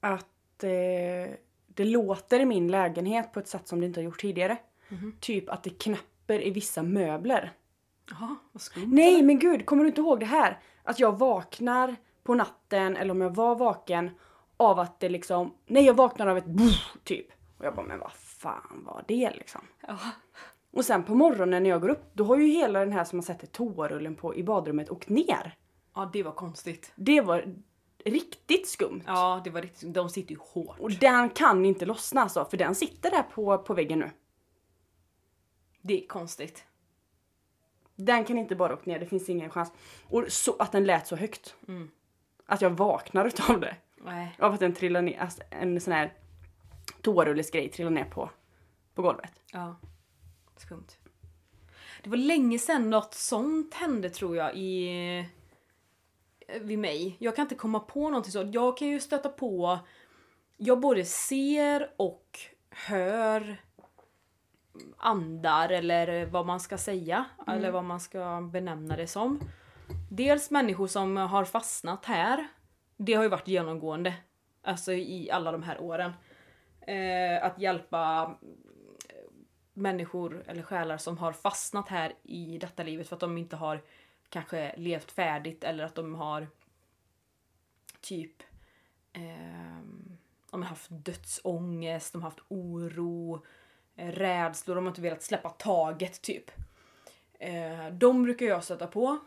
att 0.00 0.64
eh, 0.64 1.34
det 1.66 1.84
låter 1.84 2.40
i 2.40 2.44
min 2.44 2.70
lägenhet 2.70 3.32
på 3.32 3.40
ett 3.40 3.48
sätt 3.48 3.68
som 3.68 3.80
det 3.80 3.86
inte 3.86 4.00
har 4.00 4.04
gjort 4.04 4.20
tidigare. 4.20 4.56
Mhm. 4.88 5.16
Typ 5.20 5.48
att 5.48 5.62
det 5.62 5.70
knäpper 5.70 6.46
i 6.46 6.50
vissa 6.50 6.82
möbler. 6.82 7.52
Jaha, 8.10 8.36
vad 8.52 8.62
skumt. 8.62 8.86
Nej 8.94 9.22
men 9.22 9.38
gud, 9.38 9.66
kommer 9.66 9.84
du 9.84 9.88
inte 9.88 10.00
ihåg 10.00 10.20
det 10.20 10.26
här? 10.26 10.58
Att 10.82 11.00
jag 11.00 11.18
vaknar 11.18 11.96
på 12.22 12.34
natten, 12.34 12.96
eller 12.96 13.10
om 13.10 13.20
jag 13.20 13.34
var 13.34 13.54
vaken, 13.54 14.10
av 14.56 14.78
att 14.78 15.00
det 15.00 15.08
liksom... 15.08 15.54
Nej 15.66 15.84
jag 15.84 15.94
vaknar 15.94 16.26
av 16.26 16.38
ett 16.38 16.44
typ. 17.04 17.26
Och 17.58 17.64
jag 17.64 17.74
bara, 17.74 17.86
men 17.86 17.98
vad 17.98 18.12
fan 18.44 18.84
var 18.84 19.04
det 19.08 19.30
liksom? 19.34 19.60
Ja. 19.86 19.98
Och 20.70 20.84
sen 20.84 21.04
på 21.04 21.14
morgonen 21.14 21.62
när 21.62 21.70
jag 21.70 21.80
går 21.80 21.88
upp, 21.88 22.10
då 22.12 22.24
har 22.24 22.36
ju 22.36 22.46
hela 22.46 22.80
den 22.80 22.92
här 22.92 23.04
som 23.04 23.16
man 23.16 23.22
sätter 23.22 23.46
toarullen 23.46 24.14
på 24.14 24.34
i 24.34 24.42
badrummet 24.42 24.90
åkt 24.90 25.08
ner. 25.08 25.56
ja, 25.94 26.10
det 26.12 26.22
var 26.22 26.32
konstigt. 26.32 26.92
Det 26.96 27.20
var 27.20 27.54
riktigt 28.04 28.68
skumt. 28.68 29.02
Ja, 29.06 29.40
det 29.44 29.50
var 29.50 29.62
riktigt 29.62 29.94
De 29.94 30.08
sitter 30.08 30.30
ju 30.34 30.40
hårt. 30.40 30.78
Och 30.78 30.92
den 30.92 31.30
kan 31.30 31.64
inte 31.64 31.86
lossna 31.86 32.22
alltså, 32.22 32.44
för 32.44 32.56
den 32.56 32.74
sitter 32.74 33.10
där 33.10 33.22
på, 33.22 33.58
på 33.58 33.74
väggen 33.74 33.98
nu. 33.98 34.10
Det 35.80 36.02
är 36.02 36.06
konstigt. 36.06 36.64
Den 37.96 38.24
kan 38.24 38.38
inte 38.38 38.56
bara 38.56 38.74
åka 38.74 38.90
ner, 38.90 38.98
det 38.98 39.06
finns 39.06 39.28
ingen 39.28 39.50
chans. 39.50 39.72
Och 40.02 40.24
så, 40.28 40.56
att 40.58 40.72
den 40.72 40.84
lät 40.84 41.06
så 41.06 41.16
högt. 41.16 41.56
Mm. 41.68 41.90
Att 42.46 42.62
jag 42.62 42.70
vaknar 42.70 43.24
utav 43.24 43.60
det. 43.60 43.76
Nej. 43.96 44.36
Av 44.38 44.52
att 44.54 44.60
den 44.60 44.72
trillar 44.72 45.02
ner, 45.02 45.18
alltså 45.18 45.42
en 45.50 45.80
sån 45.80 45.92
här 45.92 46.12
toarullesgrej 47.02 47.68
trillar 47.68 47.90
ner 47.90 48.04
på, 48.04 48.30
på 48.94 49.02
golvet. 49.02 49.32
Ja. 49.52 49.76
Skumt. 50.56 50.86
Det 52.02 52.10
var 52.10 52.16
länge 52.16 52.58
sedan 52.58 52.90
något 52.90 53.14
sånt 53.14 53.74
hände 53.74 54.10
tror 54.10 54.36
jag 54.36 54.56
i... 54.56 55.28
Vid 56.60 56.78
mig. 56.78 57.16
Jag 57.18 57.36
kan 57.36 57.42
inte 57.42 57.54
komma 57.54 57.80
på 57.80 58.08
någonting 58.08 58.32
så. 58.32 58.50
Jag 58.52 58.76
kan 58.76 58.88
ju 58.88 59.00
stöta 59.00 59.28
på... 59.28 59.78
Jag 60.56 60.80
både 60.80 61.04
ser 61.04 61.90
och 61.96 62.38
hör 62.70 63.56
andar 64.96 65.68
eller 65.68 66.26
vad 66.26 66.46
man 66.46 66.60
ska 66.60 66.78
säga. 66.78 67.24
Eller 67.46 67.70
vad 67.70 67.84
man 67.84 68.00
ska 68.00 68.48
benämna 68.52 68.96
det 68.96 69.06
som. 69.06 69.40
Dels 70.10 70.50
människor 70.50 70.86
som 70.86 71.16
har 71.16 71.44
fastnat 71.44 72.04
här. 72.04 72.48
Det 72.96 73.14
har 73.14 73.22
ju 73.22 73.28
varit 73.28 73.48
genomgående. 73.48 74.14
Alltså 74.62 74.92
i 74.92 75.30
alla 75.30 75.52
de 75.52 75.62
här 75.62 75.80
åren. 75.80 76.12
Eh, 76.86 77.44
att 77.44 77.58
hjälpa 77.58 78.34
eh, 79.08 79.14
människor 79.72 80.44
eller 80.46 80.62
själar 80.62 80.96
som 80.96 81.18
har 81.18 81.32
fastnat 81.32 81.88
här 81.88 82.14
i 82.22 82.58
detta 82.58 82.82
livet 82.82 83.08
för 83.08 83.16
att 83.16 83.20
de 83.20 83.38
inte 83.38 83.56
har 83.56 83.82
kanske 84.28 84.74
levt 84.76 85.10
färdigt 85.10 85.64
eller 85.64 85.84
att 85.84 85.94
de 85.94 86.14
har 86.14 86.48
typ 88.00 88.42
eh, 89.12 89.78
de 90.50 90.62
har 90.62 90.68
haft 90.68 90.88
dödsångest, 90.90 92.12
de 92.12 92.22
har 92.22 92.30
haft 92.30 92.44
oro, 92.48 93.44
eh, 93.96 94.12
rädslor, 94.12 94.74
de 94.74 94.84
har 94.84 94.90
inte 94.90 95.00
velat 95.00 95.22
släppa 95.22 95.48
taget 95.48 96.22
typ. 96.22 96.50
Eh, 97.38 97.86
de 97.92 98.22
brukar 98.22 98.46
jag 98.46 98.64
stöta 98.64 98.86
på. 98.86 99.18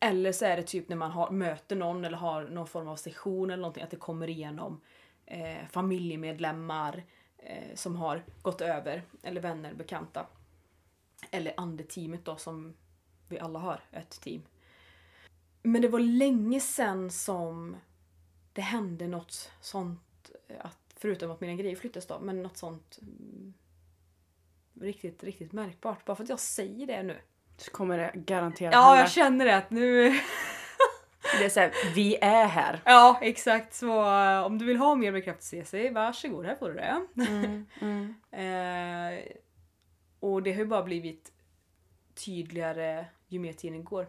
Eller 0.00 0.32
så 0.32 0.44
är 0.44 0.56
det 0.56 0.62
typ 0.62 0.88
när 0.88 0.96
man 0.96 1.10
har, 1.10 1.30
möter 1.30 1.76
någon 1.76 2.04
eller 2.04 2.18
har 2.18 2.44
någon 2.44 2.66
form 2.66 2.88
av 2.88 2.96
session 2.96 3.50
eller 3.50 3.60
någonting 3.60 3.82
att 3.82 3.90
det 3.90 3.96
kommer 3.96 4.28
igenom 4.28 4.80
eh, 5.28 5.68
familjemedlemmar 5.70 7.02
eh, 7.38 7.74
som 7.74 7.96
har 7.96 8.24
gått 8.42 8.60
över, 8.60 9.02
eller 9.22 9.40
vänner, 9.40 9.74
bekanta. 9.74 10.26
Eller 11.30 11.54
andeteamet 11.56 12.24
då 12.24 12.36
som 12.36 12.74
vi 13.28 13.38
alla 13.38 13.58
har, 13.58 13.80
ett 13.92 14.20
team. 14.20 14.42
Men 15.62 15.82
det 15.82 15.88
var 15.88 16.00
länge 16.00 16.60
sedan 16.60 17.10
som 17.10 17.76
det 18.52 18.60
hände 18.60 19.08
något 19.08 19.50
sånt, 19.60 20.30
eh, 20.48 20.56
att, 20.60 20.78
förutom 20.96 21.30
att 21.30 21.40
mina 21.40 21.54
grejer 21.54 21.76
flyttades 21.76 22.06
då, 22.06 22.18
men 22.20 22.42
något 22.42 22.56
sånt 22.56 22.98
mm, 23.02 23.54
riktigt, 24.80 25.24
riktigt 25.24 25.52
märkbart. 25.52 26.04
Bara 26.04 26.16
för 26.16 26.22
att 26.22 26.30
jag 26.30 26.40
säger 26.40 26.86
det 26.86 27.02
nu. 27.02 27.16
Så 27.56 27.70
kommer 27.70 27.98
det 27.98 28.12
garanterat 28.14 28.74
Ja, 28.74 28.82
hända. 28.82 29.00
jag 29.00 29.10
känner 29.10 29.44
det 29.44 29.56
att 29.56 29.70
nu... 29.70 30.20
Det 31.38 31.44
är 31.44 31.48
såhär, 31.48 31.72
vi 31.94 32.16
är 32.20 32.46
här. 32.46 32.80
Ja, 32.84 33.18
exakt. 33.22 33.74
Så 33.74 34.20
eh, 34.20 34.40
om 34.40 34.58
du 34.58 34.64
vill 34.64 34.76
ha 34.76 34.94
mer 34.94 35.12
bekräftelse, 35.12 35.90
varsågod, 35.90 36.46
här 36.46 36.54
får 36.54 36.68
du 36.68 36.74
det. 36.74 37.06
Mm, 37.16 37.66
mm. 37.80 38.14
Eh, 38.32 39.18
och 40.20 40.42
det 40.42 40.52
har 40.52 40.58
ju 40.58 40.66
bara 40.66 40.82
blivit 40.82 41.32
tydligare 42.14 43.06
ju 43.28 43.38
mer 43.38 43.52
tiden 43.52 43.84
går. 43.84 44.06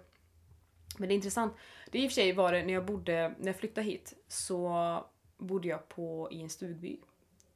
Men 0.97 1.09
det 1.09 1.13
är 1.13 1.15
intressant. 1.15 1.53
Det 1.91 1.97
är 1.97 2.03
i 2.03 2.07
och 2.07 2.11
för 2.11 2.15
sig 2.15 2.33
var 2.33 2.51
det 2.51 2.63
när 2.63 2.73
jag 2.73 2.85
bodde, 2.85 3.33
när 3.37 3.47
jag 3.47 3.55
flyttade 3.55 3.87
hit 3.87 4.13
så 4.27 5.05
bodde 5.37 5.67
jag 5.67 5.89
på, 5.89 6.29
i 6.31 6.41
en 6.41 6.49
stugby 6.49 6.99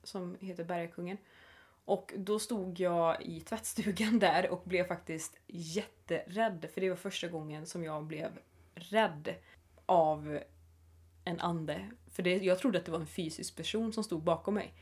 som 0.04 0.38
heter 0.40 0.64
Bergakungen. 0.64 1.18
Och 1.86 2.14
då 2.18 2.40
stod 2.40 2.80
jag 2.80 3.22
i 3.22 3.40
tvättstugan 3.42 4.20
där 4.20 4.50
och 4.50 4.62
blev 4.66 4.88
faktiskt 4.88 5.40
jätterädd. 5.48 6.68
För 6.74 6.82
det 6.82 6.90
var 6.90 6.96
första 6.96 7.28
gången 7.28 7.66
som 7.66 7.84
jag 7.84 8.04
blev 8.04 8.40
rädd 8.76 9.36
av 9.86 10.40
en 11.26 11.40
ande. 11.40 11.90
För 12.12 12.24
det, 12.24 12.38
jag 12.38 12.60
trodde 12.60 12.78
att 12.80 12.86
det 12.86 12.92
var 12.92 13.00
en 13.00 13.08
fysisk 13.08 13.56
person 13.56 13.94
som 13.94 14.04
stod 14.04 14.24
bakom 14.24 14.54
mig. 14.54 14.74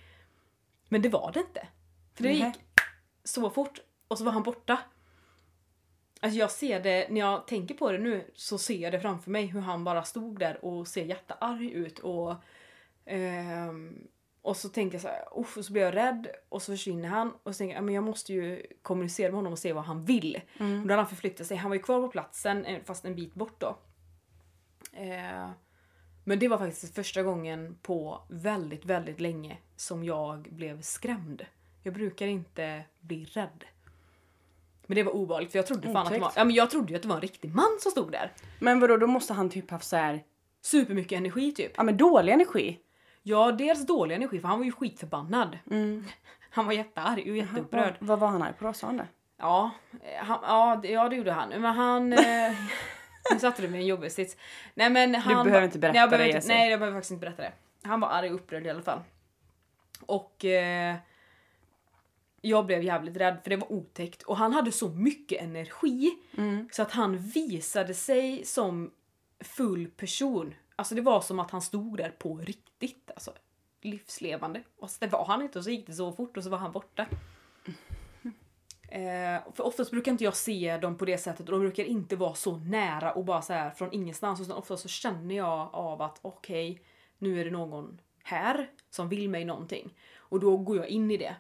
Men 0.90 1.02
det 1.02 1.10
var 1.10 1.32
det 1.32 1.40
inte. 1.40 1.68
För 2.14 2.24
det 2.24 2.30
Nähä. 2.30 2.46
gick 2.48 2.60
så 3.24 3.50
fort 3.50 3.80
och 4.08 4.18
så 4.18 4.24
var 4.24 4.32
han 4.32 4.44
borta. 4.44 4.80
Alltså 6.20 6.40
jag 6.40 6.52
ser 6.52 6.80
det, 6.84 7.08
när 7.10 7.20
jag 7.20 7.48
tänker 7.48 7.76
på 7.76 7.92
det 7.92 7.98
nu 7.98 8.32
så 8.36 8.58
ser 8.58 8.78
jag 8.78 8.92
det 8.92 9.00
framför 9.02 9.32
mig 9.32 9.46
hur 9.46 9.62
han 9.62 9.84
bara 9.84 10.04
stod 10.04 10.40
där 10.40 10.66
och 10.66 10.88
ser 10.88 11.06
jättearg 11.06 11.64
ut 11.72 12.00
och 12.00 12.36
ehm, 13.06 14.08
och 14.42 14.58
så 14.58 14.70
tänker 14.70 14.96
jag 14.96 15.02
så 15.02 15.08
här, 15.08 15.40
"Uff", 15.40 15.58
och 15.58 15.66
så 15.66 15.74
blir 15.74 15.82
jag 15.84 15.96
rädd 15.96 16.28
och 16.50 16.62
så 16.62 16.72
försvinner 16.72 17.10
han 17.10 17.34
och 17.44 17.56
så 17.56 17.58
tänker 17.58 17.74
jag, 17.76 17.82
"Ja, 17.82 17.86
men 17.86 17.96
jag 17.96 18.04
måste 18.04 18.34
ju 18.34 18.66
kommunicera 18.82 19.28
med 19.32 19.36
honom 19.36 19.54
och 19.54 19.60
se 19.60 19.74
vad 19.74 19.84
han 19.84 20.06
vill. 20.06 20.42
Och 20.82 20.88
då 20.88 20.94
hade 20.94 20.96
han 20.96 21.08
förflyttat 21.08 21.48
sig, 21.48 21.58
han 21.58 21.70
var 21.72 21.76
ju 21.76 21.84
kvar 21.84 22.02
på 22.02 22.08
platsen 22.08 22.66
eh, 22.66 22.84
fast 22.86 23.06
en 23.06 23.16
bit 23.16 23.34
bort 23.34 23.60
då. 23.60 23.78
Eh, 24.94 25.50
men 26.24 26.40
det 26.40 26.48
var 26.48 26.58
faktiskt 26.58 26.96
första 26.96 27.24
gången 27.24 27.78
på 27.82 28.22
väldigt, 28.30 28.86
väldigt 28.86 29.20
länge 29.20 29.58
som 29.76 30.04
jag 30.04 30.42
blev 30.52 30.82
skrämd. 30.82 31.46
Jag 31.84 31.94
brukar 31.94 32.28
inte 32.28 32.84
bli 33.00 33.26
rädd. 33.26 33.64
Men 34.86 34.96
det 34.96 35.04
var 35.04 35.12
obehagligt 35.12 35.52
för 35.52 35.60
jag 35.60 35.66
trodde 35.68 35.94
fan 35.94 36.08
att 36.08 36.14
det 36.14 36.20
var, 36.20 36.32
ja, 36.36 36.44
men 36.44 36.56
jag 36.56 36.70
trodde 36.70 36.90
ju 36.90 36.96
att 36.96 37.02
det 37.02 37.08
var 37.08 37.16
en 37.16 37.22
riktig 37.22 37.56
man 37.56 37.78
som 37.80 37.92
stod 37.92 38.12
där. 38.12 38.34
Men 38.60 38.80
vadå, 38.80 38.98
då 38.98 39.08
måste 39.08 39.34
han 39.34 39.50
typ 39.50 39.72
haft 39.72 39.88
så 39.88 39.96
här, 39.96 40.24
Supermycket 40.62 41.18
energi 41.18 41.52
typ. 41.52 41.72
ja 41.78 41.84
men 41.84 41.98
dålig 41.98 42.34
energi. 42.34 42.80
Ja, 43.24 43.52
dels 43.52 43.86
dålig 43.88 44.16
energi 44.16 44.40
för 44.40 44.48
han 44.48 44.58
var 44.58 44.66
ju 44.66 44.72
skitförbannad. 44.72 45.58
Mm. 45.72 46.06
Han 46.54 46.66
var 46.66 46.74
jättearg 46.74 47.30
och 47.30 47.38
jätteupprörd. 47.38 47.94
Vad, 48.00 48.20
var 48.20 48.28
han 48.28 48.42
arg 48.42 48.54
på 48.54 48.66
då? 48.66 48.74
Sa 48.74 48.88
han 48.88 48.98
det? 48.98 49.08
Ja, 49.38 49.72
eh, 50.04 50.24
han, 50.26 50.40
ja, 50.44 50.80
det- 50.82 50.88
ja, 50.92 51.10
det 51.10 51.16
gjorde 51.16 51.32
han. 51.32 51.50
Men 51.50 51.64
han... 51.76 52.14
Nu 53.32 53.40
satte 53.40 53.62
du 53.62 53.68
mig 53.68 53.80
i 53.80 53.84
en 53.84 53.88
jobbig 53.88 54.12
sits. 54.12 54.38
Nej 54.74 54.90
men 54.90 55.16
han... 55.16 55.46
behöver 55.46 55.66
inte 55.66 55.80
berätta 55.80 55.94
nej, 55.94 56.02
jag 56.02 56.10
behöver 56.10 56.32
det, 56.32 56.36
inte. 56.36 56.48
Nej, 56.48 56.72
jag 56.72 56.80
behöver 56.80 56.98
faktiskt 56.98 57.12
inte 57.12 57.26
berätta 57.26 57.42
det. 57.42 57.54
Han 57.84 58.00
var 58.00 58.08
arg 58.08 58.30
och 58.30 58.36
upprörd 58.36 58.66
i 58.66 58.70
alla 58.70 58.82
fall. 58.82 59.00
Och... 60.06 60.46
Eh, 60.46 60.96
jag 62.44 62.66
blev 62.66 62.84
jävligt 62.84 63.18
rädd 63.18 63.38
för 63.44 63.50
det 63.50 63.56
var 63.56 63.72
otäckt 63.72 64.22
och 64.24 64.38
han 64.38 64.54
hade 64.54 64.72
så 64.72 64.90
mycket 64.90 65.42
energi 65.42 66.12
Mm. 66.38 66.70
så 66.72 66.82
att 66.82 66.92
han 66.92 67.18
visade 67.18 67.94
sig 67.94 68.46
som 68.46 68.92
full 69.40 69.88
person. 69.88 70.54
Alltså 70.76 70.96
det 70.96 71.02
var 71.02 71.22
som 71.22 71.40
att 71.40 71.52
han 71.52 71.62
stod 71.62 71.98
där 71.98 72.10
på 72.10 72.38
riktigt. 72.38 73.12
Alltså 73.14 73.34
livslevande. 73.82 74.64
Och 74.80 74.90
så 74.90 74.98
det 75.00 75.08
var 75.08 75.26
han 75.26 75.42
inte 75.42 75.60
och 75.60 75.64
så 75.64 75.72
gick 75.72 75.88
det 75.88 75.94
så 75.94 76.12
fort 76.12 76.38
och 76.38 76.44
så 76.44 76.50
var 76.50 76.58
han 76.58 76.72
borta. 76.72 77.06
Eh, 78.92 79.42
för 79.54 79.66
oftast 79.66 79.92
brukar 79.92 80.12
inte 80.12 80.24
jag 80.24 80.36
se 80.36 80.78
dem 80.78 80.98
på 80.98 81.06
det 81.06 81.18
sättet 81.18 81.50
och 81.50 81.52
de 81.52 81.60
brukar 81.60 81.84
inte 81.84 82.16
vara 82.16 82.34
så 82.34 82.58
nära 82.58 83.14
och 83.14 83.26
bara 83.26 83.42
så 83.42 83.54
här 83.54 83.70
från 83.70 83.94
ingenstans. 83.94 84.42
Utan 84.42 84.58
oftast 84.58 84.84
så 84.84 84.90
känner 84.90 85.36
jag 85.36 85.70
av 85.74 86.02
att 86.02 86.20
okej, 86.22 86.82
nu 87.18 87.40
är 87.42 87.46
det 87.46 87.52
någon 87.52 88.02
här 88.24 88.72
som 88.90 89.10
vill 89.10 89.30
mig 89.30 89.46
någonting. 89.46 89.98
Och 90.18 90.40
då 90.40 90.58
går 90.58 90.78
jag 90.78 90.88
in 90.88 91.12
i 91.12 91.18
det. 91.18 91.36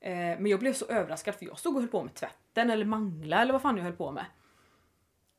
Eh, 0.00 0.40
men 0.40 0.46
jag 0.46 0.60
blev 0.60 0.72
så 0.72 0.86
överraskad 0.86 1.34
för 1.34 1.46
jag 1.46 1.58
stod 1.58 1.74
och 1.74 1.80
höll 1.80 1.90
på 1.90 2.02
med 2.02 2.14
tvätten 2.14 2.70
eller 2.70 2.84
mangla 2.84 3.42
eller 3.42 3.52
vad 3.52 3.62
fan 3.62 3.76
jag 3.76 3.84
höll 3.84 3.96
på 3.96 4.10
med. 4.10 4.26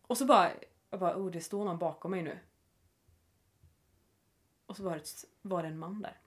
Och 0.08 0.18
så 0.18 0.26
bara, 0.26 0.52
jag 0.90 1.00
bara, 1.00 1.18
oh 1.18 1.32
det 1.32 1.42
står 1.42 1.66
någon 1.66 1.78
bakom 1.78 2.12
mig 2.12 2.24
nu. 2.24 2.40
Och 4.66 4.76
så 4.76 4.84
var 4.84 4.96
det, 4.96 5.04
var 5.42 5.64
det 5.64 5.70
en 5.70 5.80
man 5.80 6.02
där. 6.02 6.18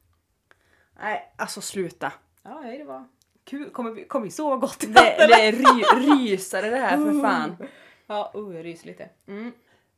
Nej, 0.98 1.34
alltså 1.36 1.60
sluta. 1.60 2.12
Ja, 2.42 2.60
nej, 2.60 2.78
det 2.78 2.84
var 2.84 3.08
kul. 3.44 3.70
Kommer 3.70 3.90
vi, 3.90 4.04
kommer 4.04 4.24
vi 4.24 4.30
sova 4.30 4.56
gott 4.56 4.84
i 4.84 4.86
Det, 4.86 4.92
natt, 4.92 5.18
eller? 5.18 5.36
det 5.36 5.42
är 5.42 5.52
ry, 5.52 6.08
rysare 6.08 6.70
det 6.70 6.76
här 6.76 6.96
för 6.96 7.20
fan. 7.20 7.56
Ja, 8.06 8.30
jag 8.34 8.64
ryser 8.64 8.86
lite. 8.86 9.08
Mm. 9.26 9.52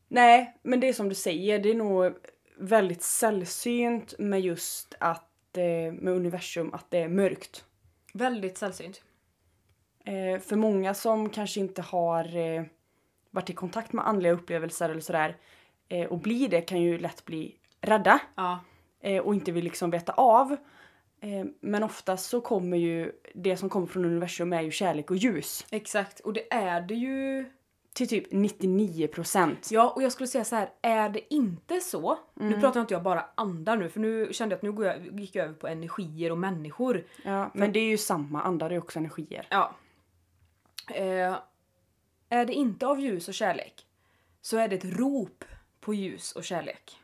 Nej, 0.08 0.56
men 0.62 0.80
det 0.80 0.88
är 0.88 0.92
som 0.92 1.08
du 1.08 1.14
säger, 1.14 1.58
det 1.58 1.70
är 1.70 1.74
nog 1.74 2.14
väldigt 2.58 3.02
sällsynt 3.02 4.14
med 4.18 4.40
just 4.40 4.94
att 5.00 5.56
eh, 5.56 5.92
med 5.92 6.08
universum 6.08 6.74
att 6.74 6.90
det 6.90 6.98
är 6.98 7.08
mörkt. 7.08 7.64
Väldigt 8.12 8.58
sällsynt. 8.58 9.02
Eh, 10.04 10.40
för 10.40 10.56
många 10.56 10.94
som 10.94 11.30
kanske 11.30 11.60
inte 11.60 11.82
har 11.82 12.36
eh, 12.36 12.62
varit 13.30 13.50
i 13.50 13.52
kontakt 13.52 13.92
med 13.92 14.08
andliga 14.08 14.32
upplevelser 14.32 14.90
eller 14.90 15.00
sådär 15.00 15.36
och 16.08 16.18
blir 16.18 16.48
det 16.48 16.60
kan 16.60 16.80
ju 16.80 16.98
lätt 16.98 17.24
bli 17.24 17.56
rädda 17.80 18.20
Ja, 18.34 18.60
och 19.22 19.34
inte 19.34 19.52
vill 19.52 19.64
liksom 19.64 19.90
veta 19.90 20.12
av. 20.12 20.56
Eh, 21.24 21.46
men 21.60 21.82
oftast 21.82 22.30
så 22.30 22.40
kommer 22.40 22.76
ju 22.76 23.12
det 23.34 23.56
som 23.56 23.68
kommer 23.68 23.86
från 23.86 24.04
universum 24.04 24.52
är 24.52 24.62
ju 24.62 24.70
kärlek 24.70 25.10
och 25.10 25.16
ljus. 25.16 25.66
exakt. 25.70 26.20
Och 26.20 26.32
det 26.32 26.52
är 26.52 26.80
det 26.80 26.94
ju. 26.94 27.44
Till 27.92 28.08
typ 28.08 28.26
99 28.30 29.06
procent. 29.06 29.68
Ja, 29.70 29.90
och 29.90 30.02
jag 30.02 30.12
skulle 30.12 30.26
säga 30.26 30.44
så 30.44 30.56
här, 30.56 30.70
är 30.82 31.08
det 31.08 31.34
inte 31.34 31.80
så? 31.80 32.18
Nu 32.34 32.60
pratar 32.60 32.80
inte 32.80 32.94
jag 32.94 33.02
bara 33.02 33.24
andar 33.34 33.76
nu, 33.76 33.88
för 33.88 34.00
nu 34.00 34.28
kände 34.32 34.52
jag 34.52 34.56
att 34.56 34.62
nu 34.62 34.72
går 34.72 34.86
jag, 34.86 35.20
gick 35.20 35.34
jag 35.34 35.44
över 35.44 35.54
på 35.54 35.66
energier 35.66 36.32
och 36.32 36.38
människor. 36.38 37.06
Ja, 37.24 37.50
men 37.54 37.72
det 37.72 37.80
är 37.80 37.88
ju 37.88 37.98
samma, 37.98 38.42
andar 38.42 38.70
är 38.70 38.78
också 38.78 38.98
energier. 38.98 39.46
Ja. 39.50 39.74
Eh, 40.94 41.36
är 42.28 42.46
det 42.46 42.52
inte 42.52 42.86
av 42.86 43.00
ljus 43.00 43.28
och 43.28 43.34
kärlek 43.34 43.86
så 44.40 44.56
är 44.56 44.68
det 44.68 44.76
ett 44.76 44.98
rop 44.98 45.44
på 45.80 45.94
ljus 45.94 46.32
och 46.32 46.44
kärlek. 46.44 46.98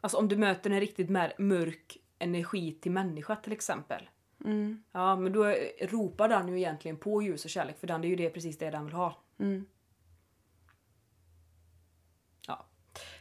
Alltså 0.00 0.18
om 0.18 0.28
du 0.28 0.36
möter 0.36 0.70
en 0.70 0.80
riktigt 0.80 1.10
mörk 1.38 1.98
energi 2.22 2.72
till 2.80 2.92
människa 2.92 3.36
till 3.36 3.52
exempel. 3.52 4.08
Mm. 4.44 4.82
Ja, 4.92 5.16
men 5.16 5.32
då 5.32 5.54
ropar 5.80 6.28
den 6.28 6.48
ju 6.48 6.58
egentligen 6.58 6.96
på 6.96 7.22
ljus 7.22 7.44
och 7.44 7.50
kärlek 7.50 7.78
för 7.78 7.86
den 7.86 8.04
är 8.04 8.08
ju 8.08 8.16
det 8.16 8.30
precis 8.30 8.58
det 8.58 8.70
den 8.70 8.84
vill 8.84 8.94
ha. 8.94 9.16
Mm. 9.38 9.66
Ja. 12.46 12.66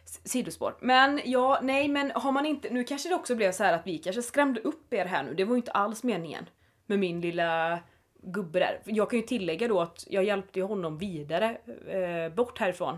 S- 0.05 0.21
Sidospår. 0.23 0.77
Men 0.81 1.21
ja, 1.25 1.59
nej 1.63 1.87
men 1.87 2.11
har 2.11 2.31
man 2.31 2.45
inte, 2.45 2.69
nu 2.69 2.83
kanske 2.83 3.09
det 3.09 3.15
också 3.15 3.35
blev 3.35 3.51
så 3.51 3.63
här 3.63 3.73
att 3.73 3.87
vi 3.87 3.97
kanske 3.97 4.21
skrämde 4.21 4.59
upp 4.61 4.93
er 4.93 5.05
här 5.05 5.23
nu. 5.23 5.33
Det 5.33 5.43
var 5.45 5.53
ju 5.55 5.57
inte 5.57 5.71
alls 5.71 6.03
meningen 6.03 6.49
med 6.85 6.99
min 6.99 7.21
lilla 7.21 7.79
gubbe 8.23 8.59
där. 8.59 8.81
Jag 8.85 9.09
kan 9.09 9.19
ju 9.19 9.25
tillägga 9.25 9.67
då 9.67 9.81
att 9.81 10.05
jag 10.09 10.23
hjälpte 10.23 10.61
honom 10.61 10.97
vidare 10.97 11.57
eh, 11.87 12.33
bort 12.35 12.57
härifrån. 12.59 12.97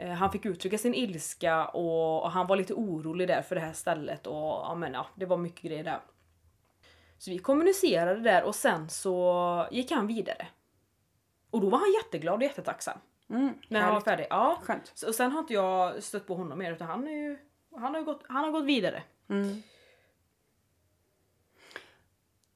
Eh, 0.00 0.10
han 0.10 0.32
fick 0.32 0.46
uttrycka 0.46 0.78
sin 0.78 0.94
ilska 0.94 1.66
och, 1.66 2.22
och 2.22 2.30
han 2.30 2.46
var 2.46 2.56
lite 2.56 2.74
orolig 2.74 3.28
där 3.28 3.42
för 3.42 3.54
det 3.54 3.60
här 3.60 3.72
stället 3.72 4.26
och 4.26 4.34
ja 4.34 4.74
men 4.74 4.92
ja, 4.92 5.06
det 5.14 5.26
var 5.26 5.36
mycket 5.36 5.62
grejer 5.62 5.84
där. 5.84 6.00
Så 7.18 7.30
vi 7.30 7.38
kommunicerade 7.38 8.20
där 8.20 8.44
och 8.44 8.54
sen 8.54 8.88
så 8.88 9.68
gick 9.70 9.90
han 9.90 10.06
vidare. 10.06 10.46
Och 11.50 11.60
då 11.60 11.70
var 11.70 11.78
han 11.78 11.92
jätteglad 11.92 12.34
och 12.34 12.42
jättetacksam. 12.42 12.98
Mm. 13.30 13.54
När 13.68 13.80
han 13.80 13.94
var 13.94 14.00
färdig. 14.00 14.26
Ja. 14.30 14.58
Skönt. 14.62 14.92
Så, 14.94 15.08
och 15.08 15.14
sen 15.14 15.32
har 15.32 15.40
inte 15.40 15.54
jag 15.54 16.02
stött 16.02 16.26
på 16.26 16.34
honom 16.34 16.58
mer 16.58 16.72
utan 16.72 16.86
han 16.86 17.08
är 17.08 17.12
ju, 17.12 17.38
han 17.76 17.94
har 17.94 18.02
gått, 18.02 18.24
han 18.28 18.44
har 18.44 18.50
gått 18.50 18.64
vidare. 18.64 19.02
Mm. 19.28 19.62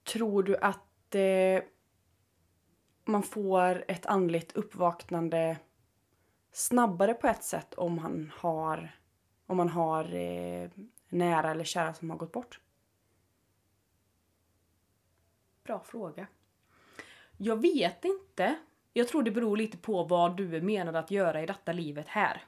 Tror 0.04 0.42
du 0.42 0.56
att 0.56 1.14
eh, 1.14 1.62
man 3.04 3.22
får 3.22 3.84
ett 3.88 4.06
andligt 4.06 4.52
uppvaknande 4.52 5.56
snabbare 6.54 7.14
på 7.14 7.26
ett 7.26 7.44
sätt 7.44 7.74
om 7.74 7.98
han 7.98 8.32
har, 8.36 8.98
om 9.46 9.56
man 9.56 9.68
har 9.68 10.14
eh, 10.14 10.70
nära 11.08 11.50
eller 11.50 11.64
kära 11.64 11.94
som 11.94 12.10
har 12.10 12.16
gått 12.16 12.32
bort? 12.32 12.60
Bra 15.64 15.80
fråga. 15.84 16.26
Jag 17.36 17.60
vet 17.60 18.04
inte. 18.04 18.56
Jag 18.92 19.08
tror 19.08 19.22
det 19.22 19.30
beror 19.30 19.56
lite 19.56 19.76
på 19.76 20.04
vad 20.04 20.36
du 20.36 20.56
är 20.56 20.60
menad 20.60 20.96
att 20.96 21.10
göra 21.10 21.42
i 21.42 21.46
detta 21.46 21.72
livet 21.72 22.08
här. 22.08 22.42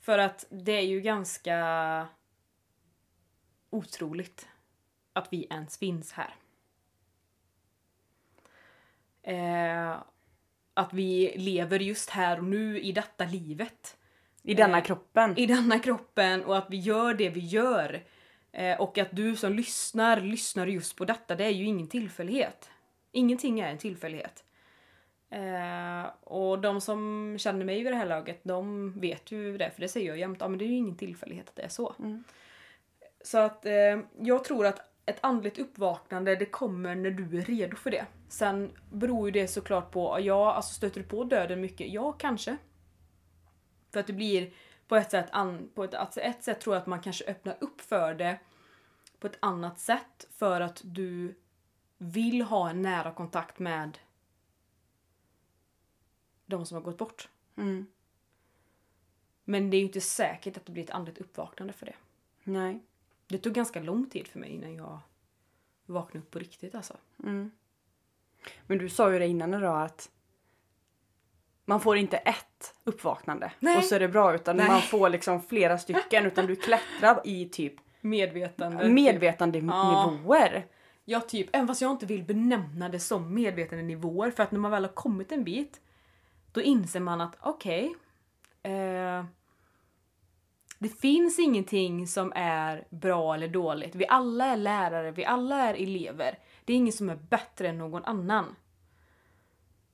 För 0.00 0.18
att 0.18 0.44
det 0.50 0.72
är 0.72 0.86
ju 0.86 1.00
ganska 1.00 2.08
otroligt 3.70 4.48
att 5.12 5.32
vi 5.32 5.46
ens 5.50 5.78
finns 5.78 6.12
här. 6.12 6.34
Eh, 9.22 10.02
att 10.80 10.92
vi 10.92 11.32
lever 11.36 11.78
just 11.78 12.10
här 12.10 12.38
och 12.38 12.44
nu 12.44 12.80
i 12.80 12.92
detta 12.92 13.24
livet. 13.24 13.96
I 14.42 14.54
denna 14.54 14.78
Eh, 14.78 14.84
kroppen? 14.84 15.38
i 15.38 15.46
denna 15.46 15.78
kroppen 15.78 16.44
och 16.44 16.56
att 16.56 16.66
vi 16.70 16.76
gör 16.76 17.14
det 17.14 17.28
vi 17.30 17.40
gör. 17.40 18.02
Eh, 18.52 18.80
och 18.80 18.98
att 18.98 19.08
du 19.10 19.36
som 19.36 19.52
lyssnar, 19.52 20.20
lyssnar 20.20 20.66
just 20.66 20.96
på 20.96 21.04
detta, 21.04 21.34
det 21.34 21.44
är 21.44 21.50
ju 21.50 21.64
ingen 21.64 21.88
tillfällighet. 21.88 22.70
Ingenting 23.12 23.60
är 23.60 23.70
en 23.70 23.78
tillfällighet. 23.78 24.44
Eh, 25.30 26.10
och 26.20 26.58
de 26.58 26.80
som 26.80 27.36
känner 27.38 27.64
mig 27.64 27.82
vid 27.82 27.92
det 27.92 27.96
här 27.96 28.06
laget, 28.06 28.40
de 28.42 28.92
vet 29.00 29.32
ju 29.32 29.58
det, 29.58 29.70
för 29.70 29.80
det 29.80 29.88
säger 29.88 30.08
jag 30.08 30.18
jämt. 30.18 30.38
Ja, 30.40 30.48
men 30.48 30.58
det 30.58 30.64
är 30.64 30.66
ju 30.66 30.76
ingen 30.76 30.96
tillfällighet 30.96 31.48
att 31.48 31.56
det 31.56 31.62
är 31.62 31.68
så. 31.68 31.94
Mm. 31.98 32.24
Så 33.24 33.38
att 33.38 33.66
eh, 33.66 33.98
jag 34.20 34.44
tror 34.44 34.66
att 34.66 34.89
ett 35.06 35.18
andligt 35.20 35.58
uppvaknande, 35.58 36.36
det 36.36 36.46
kommer 36.46 36.94
när 36.94 37.10
du 37.10 37.38
är 37.38 37.44
redo 37.44 37.76
för 37.76 37.90
det. 37.90 38.06
Sen 38.28 38.72
beror 38.90 39.28
ju 39.28 39.32
det 39.32 39.48
såklart 39.48 39.90
på, 39.90 40.20
ja, 40.20 40.52
alltså 40.52 40.74
stöter 40.74 41.00
du 41.00 41.06
på 41.06 41.24
döden 41.24 41.60
mycket? 41.60 41.92
Ja, 41.92 42.12
kanske. 42.12 42.56
För 43.90 44.00
att 44.00 44.06
det 44.06 44.12
blir 44.12 44.52
på 44.88 44.96
ett 44.96 45.10
sätt, 45.10 45.28
an, 45.32 45.70
på 45.74 45.84
ett, 45.84 45.94
alltså 45.94 46.20
ett 46.20 46.44
sätt 46.44 46.60
tror 46.60 46.76
jag 46.76 46.80
att 46.80 46.86
man 46.86 47.00
kanske 47.00 47.24
öppnar 47.24 47.56
upp 47.60 47.80
för 47.80 48.14
det 48.14 48.38
på 49.18 49.26
ett 49.26 49.38
annat 49.40 49.78
sätt 49.78 50.26
för 50.30 50.60
att 50.60 50.80
du 50.84 51.34
vill 51.98 52.42
ha 52.42 52.70
en 52.70 52.82
nära 52.82 53.12
kontakt 53.12 53.58
med 53.58 53.98
de 56.46 56.66
som 56.66 56.74
har 56.74 56.82
gått 56.82 56.98
bort. 56.98 57.28
Mm. 57.56 57.86
Men 59.44 59.70
det 59.70 59.76
är 59.76 59.78
ju 59.78 59.86
inte 59.86 60.00
säkert 60.00 60.56
att 60.56 60.66
det 60.66 60.72
blir 60.72 60.84
ett 60.84 60.90
andligt 60.90 61.18
uppvaknande 61.18 61.72
för 61.72 61.86
det. 61.86 61.96
Nej. 62.44 62.80
Det 63.30 63.38
tog 63.38 63.52
ganska 63.52 63.80
lång 63.80 64.10
tid 64.10 64.28
för 64.28 64.38
mig 64.38 64.50
innan 64.50 64.74
jag 64.74 64.98
vaknade 65.86 66.18
upp 66.18 66.30
på 66.30 66.38
riktigt 66.38 66.74
alltså. 66.74 66.96
Mm. 67.24 67.50
Men 68.66 68.78
du 68.78 68.88
sa 68.88 69.12
ju 69.12 69.18
det 69.18 69.26
innan 69.26 69.54
idag 69.54 69.82
att 69.82 70.10
man 71.64 71.80
får 71.80 71.96
inte 71.96 72.16
ett 72.16 72.74
uppvaknande 72.84 73.52
Nej. 73.60 73.76
och 73.76 73.84
så 73.84 73.94
är 73.94 74.00
det 74.00 74.08
bra 74.08 74.34
utan 74.34 74.56
Nej. 74.56 74.68
man 74.68 74.82
får 74.82 75.08
liksom 75.08 75.42
flera 75.42 75.78
stycken 75.78 76.26
utan 76.26 76.46
du 76.46 76.56
klättrar 76.56 77.20
i 77.24 77.48
typ 77.48 77.74
Medvetande. 78.00 78.88
medvetandenivåer. 78.88 80.66
Ja, 81.04 81.20
typ. 81.20 81.48
Även 81.52 81.66
fast 81.66 81.80
jag 81.80 81.90
inte 81.90 82.06
vill 82.06 82.22
benämna 82.22 82.88
det 82.88 83.00
som 83.00 83.34
medvetandenivåer 83.34 84.30
för 84.30 84.42
att 84.42 84.52
när 84.52 84.58
man 84.58 84.70
väl 84.70 84.84
har 84.84 84.92
kommit 84.92 85.32
en 85.32 85.44
bit 85.44 85.80
då 86.52 86.60
inser 86.60 87.00
man 87.00 87.20
att 87.20 87.36
okej, 87.40 87.94
eh, 88.62 89.24
det 90.80 90.88
finns 90.88 91.38
ingenting 91.38 92.06
som 92.06 92.32
är 92.36 92.84
bra 92.90 93.34
eller 93.34 93.48
dåligt. 93.48 93.94
Vi 93.94 94.06
alla 94.08 94.44
är 94.44 94.56
lärare, 94.56 95.10
vi 95.10 95.24
alla 95.24 95.56
är 95.56 95.74
elever. 95.74 96.38
Det 96.64 96.72
är 96.72 96.76
ingen 96.76 96.92
som 96.92 97.10
är 97.10 97.16
bättre 97.16 97.68
än 97.68 97.78
någon 97.78 98.04
annan. 98.04 98.56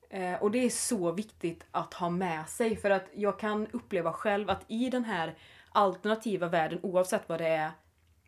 Eh, 0.09 0.33
och 0.33 0.51
det 0.51 0.59
är 0.59 0.69
så 0.69 1.11
viktigt 1.11 1.65
att 1.71 1.93
ha 1.93 2.09
med 2.09 2.49
sig 2.49 2.75
för 2.75 2.89
att 2.89 3.05
jag 3.13 3.39
kan 3.39 3.67
uppleva 3.67 4.13
själv 4.13 4.49
att 4.49 4.65
i 4.67 4.89
den 4.89 5.03
här 5.03 5.35
alternativa 5.69 6.47
världen, 6.47 6.79
oavsett 6.83 7.29
vad 7.29 7.39
det 7.39 7.47
är, 7.47 7.71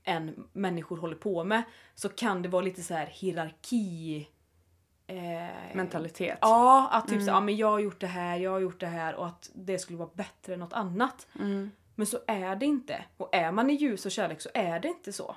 än 0.04 0.48
människor 0.54 0.98
håller 0.98 1.16
på 1.16 1.44
med 1.44 1.64
så 1.96 2.10
kan 2.10 2.42
det 2.42 2.50
vara 2.50 2.62
lite 2.62 2.84
så 2.84 2.94
här 2.94 3.06
hierarki... 3.06 4.30
Eh, 5.08 5.76
Mentalitet. 5.76 6.38
Ja, 6.42 6.90
att 6.92 7.08
typ 7.08 7.22
så, 7.22 7.30
ja, 7.30 7.42
men 7.42 7.58
jag 7.58 7.68
har 7.68 7.80
gjort 7.80 8.00
det 8.00 8.08
här, 8.08 8.38
jag 8.38 8.52
har 8.52 8.60
gjort 8.60 8.80
det 8.80 8.88
här 8.88 9.16
och 9.16 9.28
att 9.28 9.50
det 9.54 9.80
skulle 9.80 10.00
vara 10.00 10.10
bättre 10.14 10.54
än 10.54 10.60
något 10.60 10.74
annat. 10.74 11.28
Mm. 11.40 11.72
Men 12.00 12.06
så 12.06 12.20
är 12.28 12.56
det 12.56 12.66
inte. 12.66 13.06
Och 13.18 13.36
är 13.36 13.52
man 13.52 13.70
i 13.70 13.74
ljus 13.74 14.06
och 14.06 14.12
kärlek 14.12 14.42
så 14.42 14.50
är 14.54 14.80
det 14.80 14.88
inte 14.88 15.14
så. 15.14 15.36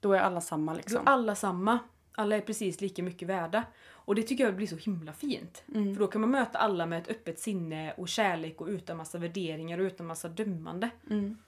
Då 0.00 0.12
är 0.12 0.18
alla 0.20 0.40
samma 0.40 0.72
Då 0.72 0.76
liksom. 0.76 1.06
är 1.06 1.10
alla 1.10 1.34
samma. 1.34 1.78
Alla 2.12 2.36
är 2.36 2.40
precis 2.40 2.80
lika 2.80 3.02
mycket 3.02 3.28
värda. 3.28 3.64
Och 3.88 4.14
det 4.14 4.22
tycker 4.22 4.44
jag 4.44 4.56
blir 4.56 4.66
så 4.66 4.76
himla 4.76 5.12
fint. 5.12 5.64
Mm. 5.74 5.94
För 5.94 6.00
då 6.00 6.06
kan 6.06 6.20
man 6.20 6.30
möta 6.30 6.58
alla 6.58 6.86
med 6.86 7.02
ett 7.02 7.08
öppet 7.08 7.38
sinne 7.38 7.92
och 7.92 8.08
kärlek 8.08 8.60
och 8.60 8.66
utan 8.66 8.96
massa 8.96 9.18
värderingar 9.18 9.78
och 9.78 9.84
utan 9.84 10.06
massa 10.06 10.28
dömande. 10.28 10.90
Mm. 11.10 11.38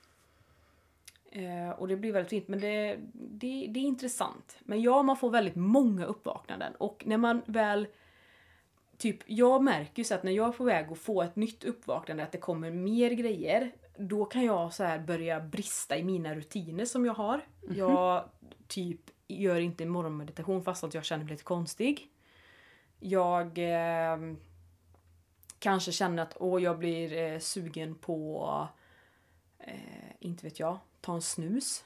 Eh, 1.31 1.71
och 1.71 1.89
det 1.89 1.97
blir 1.97 2.13
väldigt 2.13 2.31
fint. 2.31 2.49
Men 2.49 2.61
det, 2.61 2.99
det, 3.13 3.67
det 3.71 3.81
är 3.81 3.85
intressant. 3.85 4.59
Men 4.61 4.83
ja, 4.83 5.03
man 5.03 5.17
får 5.17 5.31
väldigt 5.31 5.57
många 5.57 6.05
uppvaknanden. 6.05 6.73
Och 6.79 7.03
när 7.07 7.19
man 7.19 7.43
väl... 7.47 7.87
Typ, 9.01 9.19
jag 9.27 9.63
märker 9.63 9.99
ju 9.99 10.05
så 10.05 10.15
att 10.15 10.23
när 10.23 10.33
jag 10.33 10.49
är 10.49 10.53
på 10.53 10.65
väg 10.65 10.93
att 10.93 10.99
få 10.99 11.23
ett 11.23 11.37
nytt 11.37 11.65
uppvaknande, 11.65 12.23
att 12.23 12.33
det 12.33 12.39
kommer 12.39 12.71
mer 12.71 13.11
grejer. 13.11 13.73
Då 13.99 14.25
kan 14.25 14.45
jag 14.45 14.75
så 14.75 14.85
här 14.85 14.99
börja 14.99 15.41
brista 15.41 15.97
i 15.97 16.05
mina 16.05 16.35
rutiner 16.35 16.85
som 16.85 17.05
jag 17.07 17.15
har. 17.15 17.41
Jag 17.75 18.25
typ 18.69 19.01
gör 19.29 19.61
inte 19.61 19.87
morgonmeditation 19.87 20.65
fast 20.65 20.85
att 20.85 20.95
jag 20.95 21.05
känner 21.05 21.25
mig 21.25 21.31
lite 21.31 21.45
konstig. 21.45 22.11
Jag 22.99 23.59
eh, 23.59 24.19
kanske 25.59 25.93
känner 25.93 26.23
att 26.23 26.37
åh, 26.41 26.63
jag 26.63 26.79
blir 26.79 27.13
eh, 27.13 27.39
sugen 27.39 27.95
på, 27.95 28.69
eh, 29.59 30.11
inte 30.19 30.47
vet 30.47 30.61
jag, 30.61 30.79
ta 31.01 31.15
en 31.15 31.23
snus. 31.23 31.85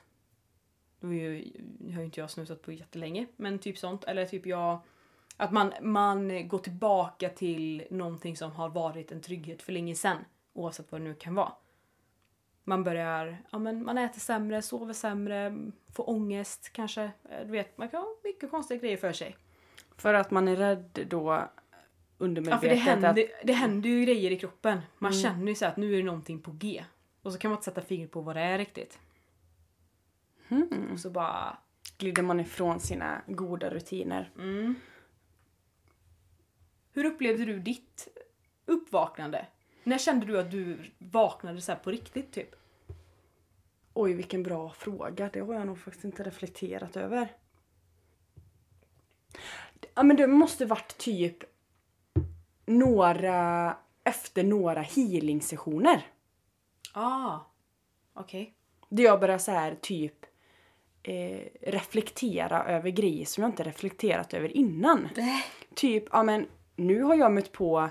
Då 1.00 1.08
är 1.08 1.12
ju, 1.12 1.52
nu 1.78 1.92
har 1.92 2.00
ju 2.00 2.04
inte 2.04 2.20
jag 2.20 2.30
snusat 2.30 2.62
på 2.62 2.72
jättelänge, 2.72 3.26
men 3.36 3.58
typ 3.58 3.78
sånt. 3.78 4.04
Eller 4.04 4.26
typ 4.26 4.46
jag, 4.46 4.80
att 5.36 5.52
man, 5.52 5.72
man 5.80 6.48
går 6.48 6.58
tillbaka 6.58 7.28
till 7.28 7.84
någonting 7.90 8.36
som 8.36 8.52
har 8.52 8.68
varit 8.68 9.12
en 9.12 9.20
trygghet 9.20 9.62
för 9.62 9.72
länge 9.72 9.94
sedan. 9.94 10.16
Oavsett 10.52 10.92
vad 10.92 11.00
det 11.00 11.04
nu 11.04 11.14
kan 11.14 11.34
vara. 11.34 11.52
Man 12.64 12.84
börjar, 12.84 13.42
ja 13.50 13.58
men 13.58 13.84
man 13.84 13.98
äter 13.98 14.20
sämre, 14.20 14.62
sover 14.62 14.92
sämre, 14.92 15.56
får 15.92 16.10
ångest 16.10 16.70
kanske. 16.72 17.10
Du 17.44 17.50
vet, 17.50 17.78
man 17.78 17.88
kan 17.88 18.00
ha 18.00 18.08
mycket 18.24 18.50
konstiga 18.50 18.80
grejer 18.80 18.96
för 18.96 19.12
sig. 19.12 19.36
För 19.96 20.14
att 20.14 20.30
man 20.30 20.48
är 20.48 20.56
rädd 20.56 21.06
då 21.10 21.50
Ja, 22.18 22.24
undermedvetet 22.24 22.60
för 22.60 22.68
det 22.68 22.74
händer, 22.74 23.08
att... 23.08 23.46
det 23.46 23.52
händer 23.52 23.90
ju 23.90 24.04
grejer 24.04 24.30
i 24.30 24.38
kroppen. 24.38 24.80
Man 24.98 25.12
känner 25.12 25.48
ju 25.48 25.54
så 25.54 25.66
att 25.66 25.76
nu 25.76 25.92
är 25.92 25.96
det 25.96 26.02
någonting 26.02 26.42
på 26.42 26.50
G. 26.52 26.84
Och 27.22 27.32
så 27.32 27.38
kan 27.38 27.50
man 27.50 27.56
inte 27.56 27.64
sätta 27.64 27.80
fingret 27.80 28.10
på 28.10 28.20
vad 28.20 28.36
det 28.36 28.42
är 28.42 28.58
riktigt. 28.58 28.98
Hmm. 30.48 30.90
Och 30.92 31.00
så 31.00 31.10
bara... 31.10 31.58
glider 31.98 32.22
man 32.22 32.40
ifrån 32.40 32.80
sina 32.80 33.22
goda 33.26 33.70
rutiner. 33.70 34.30
Mm. 34.38 34.74
Hur 36.94 37.04
upplevde 37.04 37.44
du 37.44 37.58
ditt 37.58 38.08
uppvaknande? 38.66 39.46
När 39.84 39.98
kände 39.98 40.26
du 40.26 40.38
att 40.38 40.50
du 40.50 40.90
vaknade 40.98 41.60
så 41.60 41.72
här 41.72 41.78
på 41.78 41.90
riktigt 41.90 42.32
typ? 42.32 42.54
Oj, 43.94 44.12
vilken 44.12 44.42
bra 44.42 44.70
fråga. 44.70 45.30
Det 45.32 45.40
har 45.40 45.54
jag 45.54 45.66
nog 45.66 45.78
faktiskt 45.78 46.04
inte 46.04 46.22
reflekterat 46.22 46.96
över. 46.96 47.32
Ja, 49.94 50.02
men 50.02 50.16
det 50.16 50.26
måste 50.26 50.66
varit 50.66 50.98
typ 50.98 51.36
några, 52.66 53.76
efter 54.04 54.44
några 54.44 54.82
healing-sessioner. 54.82 56.06
Ah, 56.92 57.38
okej. 58.12 58.54
Där 58.88 59.04
jag 59.04 59.20
började 59.20 59.42
så 59.42 59.50
här 59.50 59.74
typ 59.80 60.26
eh, 61.02 61.40
reflektera 61.60 62.64
över 62.64 62.90
grejer 62.90 63.24
som 63.24 63.42
jag 63.42 63.50
inte 63.50 63.62
reflekterat 63.62 64.34
över 64.34 64.56
innan. 64.56 65.08
Typ, 65.74 66.04
ja 66.12 66.22
men 66.22 66.46
nu 66.76 67.02
har 67.02 67.14
jag 67.14 67.32
mött 67.32 67.52
på 67.52 67.90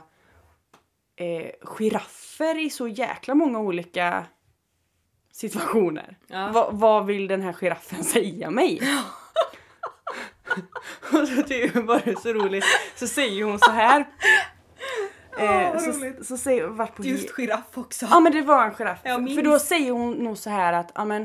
eh, 1.15 1.51
giraffer 1.61 2.65
i 2.65 2.69
så 2.69 2.87
jäkla 2.87 3.35
många 3.35 3.59
olika 3.59 4.25
situationer. 5.31 6.17
Ja. 6.27 6.51
Va, 6.51 6.69
vad 6.71 7.05
vill 7.05 7.27
den 7.27 7.41
här 7.41 7.53
giraffen 7.53 8.03
säga 8.03 8.49
mig? 8.49 8.81
Och 11.13 11.27
så 11.27 11.43
typ 11.43 11.75
var 11.75 12.01
det 12.05 12.19
så 12.19 12.33
roligt. 12.33 12.65
Så 12.95 13.07
säger 13.07 13.43
hon 13.43 13.59
så 13.59 13.71
här. 13.71 14.05
Eh, 15.37 15.73
vad 15.73 15.81
så, 15.81 15.91
roligt. 15.91 16.25
så 16.25 16.37
säger 16.37 16.67
hon 16.67 16.77
vart 16.77 16.95
på 16.95 17.03
Just 17.03 17.31
giraff 17.31 17.77
också. 17.77 18.05
Ja 18.09 18.19
men 18.19 18.31
det 18.31 18.41
var 18.41 18.65
en 18.65 18.73
giraff. 18.73 18.99
Jag. 19.03 19.35
För 19.35 19.41
då 19.41 19.59
säger 19.59 19.91
hon 19.91 20.13
nog 20.13 20.37
så 20.37 20.49
här 20.49 20.73
att 20.73 20.91
ja, 20.95 21.05
men, 21.05 21.21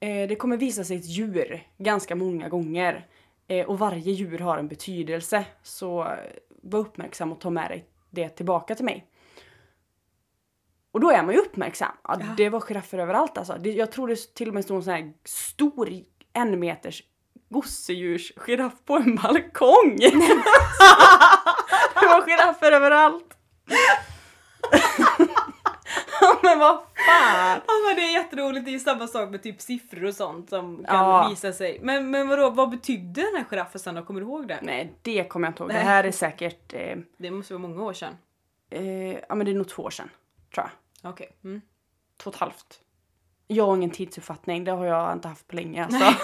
eh, 0.00 0.28
det 0.28 0.36
kommer 0.36 0.56
visa 0.56 0.84
sig 0.84 0.96
ett 0.96 1.04
djur 1.04 1.62
ganska 1.78 2.14
många 2.16 2.48
gånger. 2.48 3.06
Eh, 3.48 3.66
och 3.66 3.78
varje 3.78 4.12
djur 4.12 4.38
har 4.38 4.58
en 4.58 4.68
betydelse. 4.68 5.44
Så 5.62 6.16
var 6.62 6.78
uppmärksam 6.78 7.32
och 7.32 7.40
ta 7.40 7.50
med 7.50 7.70
dig 7.70 7.86
det 8.10 8.28
tillbaka 8.28 8.74
till 8.74 8.84
mig. 8.84 9.08
Och 10.92 11.00
då 11.00 11.10
är 11.10 11.22
man 11.22 11.34
ju 11.34 11.40
uppmärksam. 11.40 11.92
Ja, 12.04 12.16
Ja. 12.20 12.26
Det 12.36 12.48
var 12.48 12.60
giraffer 12.60 12.98
överallt 12.98 13.38
alltså. 13.38 13.56
Det, 13.60 13.70
jag 13.70 13.92
tror 13.92 14.08
det 14.08 14.34
till 14.34 14.48
och 14.48 14.54
med 14.54 14.64
stod 14.64 14.76
en 14.76 14.82
sån 14.82 14.92
här 14.92 15.12
stor 15.24 15.88
en 16.32 16.60
meters 16.60 17.02
gosedjurs 17.48 18.32
giraff 18.36 18.72
på 18.84 18.96
en 18.96 19.16
balkong. 19.16 19.96
det 22.00 22.06
var 22.06 22.26
giraffer 22.26 22.72
överallt. 22.72 23.36
Men 26.48 26.58
vad 26.58 26.78
fan! 27.06 27.60
Men 27.86 27.96
det 27.96 28.02
är 28.02 28.12
jätteroligt, 28.12 28.64
det 28.64 28.70
är 28.70 28.72
ju 28.72 28.78
samma 28.80 29.06
sak 29.06 29.30
med 29.30 29.42
typ 29.42 29.60
siffror 29.60 30.04
och 30.04 30.14
sånt 30.14 30.48
som 30.50 30.84
kan 30.88 30.96
Ja. 31.08 31.28
visa 31.30 31.52
sig. 31.52 31.78
Men, 31.82 32.10
men 32.10 32.28
vadå, 32.28 32.50
vad 32.50 32.70
betydde 32.70 33.20
den 33.22 33.36
här 33.36 33.44
giraffen 33.50 33.80
sen 33.80 33.94
då? 33.94 34.02
Kommer 34.02 34.20
du 34.20 34.26
ihåg 34.26 34.48
det? 34.48 34.58
Nej, 34.62 34.92
det 35.02 35.24
kommer 35.24 35.46
jag 35.46 35.50
inte 35.50 35.62
ihåg. 35.62 35.70
Det 35.70 35.74
Nej. 35.74 35.84
här 35.84 36.04
är 36.04 36.12
säkert, 36.12 36.72
eh, 36.74 36.96
Det 37.16 37.30
måste 37.30 37.54
vara 37.54 37.62
många 37.62 37.82
år 37.82 37.92
sedan. 37.92 38.16
eh, 38.70 39.12
ja 39.28 39.34
men 39.34 39.44
det 39.44 39.50
är 39.52 39.54
nog 39.54 39.68
två 39.68 39.82
år 39.82 39.90
sedan. 39.90 40.10
Tror 40.54 40.66
jag. 41.02 41.10
Okej. 41.12 41.28
Mm. 41.44 41.60
Två 42.22 42.28
och 42.30 42.34
ett 42.34 42.40
halvt. 42.40 42.80
Jag 43.46 43.66
har 43.66 43.76
ingen 43.76 43.90
tidsuppfattning, 43.90 44.64
det 44.64 44.72
har 44.72 44.86
jag 44.86 45.12
inte 45.12 45.28
haft 45.28 45.48
på 45.48 45.56
länge 45.56 45.84
alltså. 45.84 45.98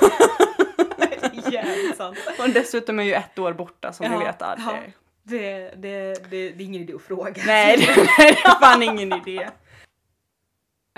det 0.96 1.46
är 1.46 1.52
jävligt 1.52 1.96
sant. 1.96 2.18
Och 2.38 2.48
dessutom 2.50 2.98
är 2.98 3.02
ju 3.02 3.12
ett 3.14 3.38
år 3.38 3.52
borta 3.52 3.92
som 3.92 4.06
Ja, 4.06 4.18
ni 4.18 4.24
vet. 4.24 4.42
Att, 4.42 4.58
ja. 4.66 4.76
Det, 5.22 5.58
det, 5.76 6.30
det, 6.30 6.50
det 6.50 6.62
är 6.62 6.66
ingen 6.66 6.82
idé 6.82 6.92
att 6.94 7.02
fråga. 7.02 7.42
nej, 7.46 7.76
det, 7.76 7.84
det 8.18 8.28
är 8.28 8.60
fan 8.60 8.82
ingen 8.82 9.12
idé. 9.12 9.48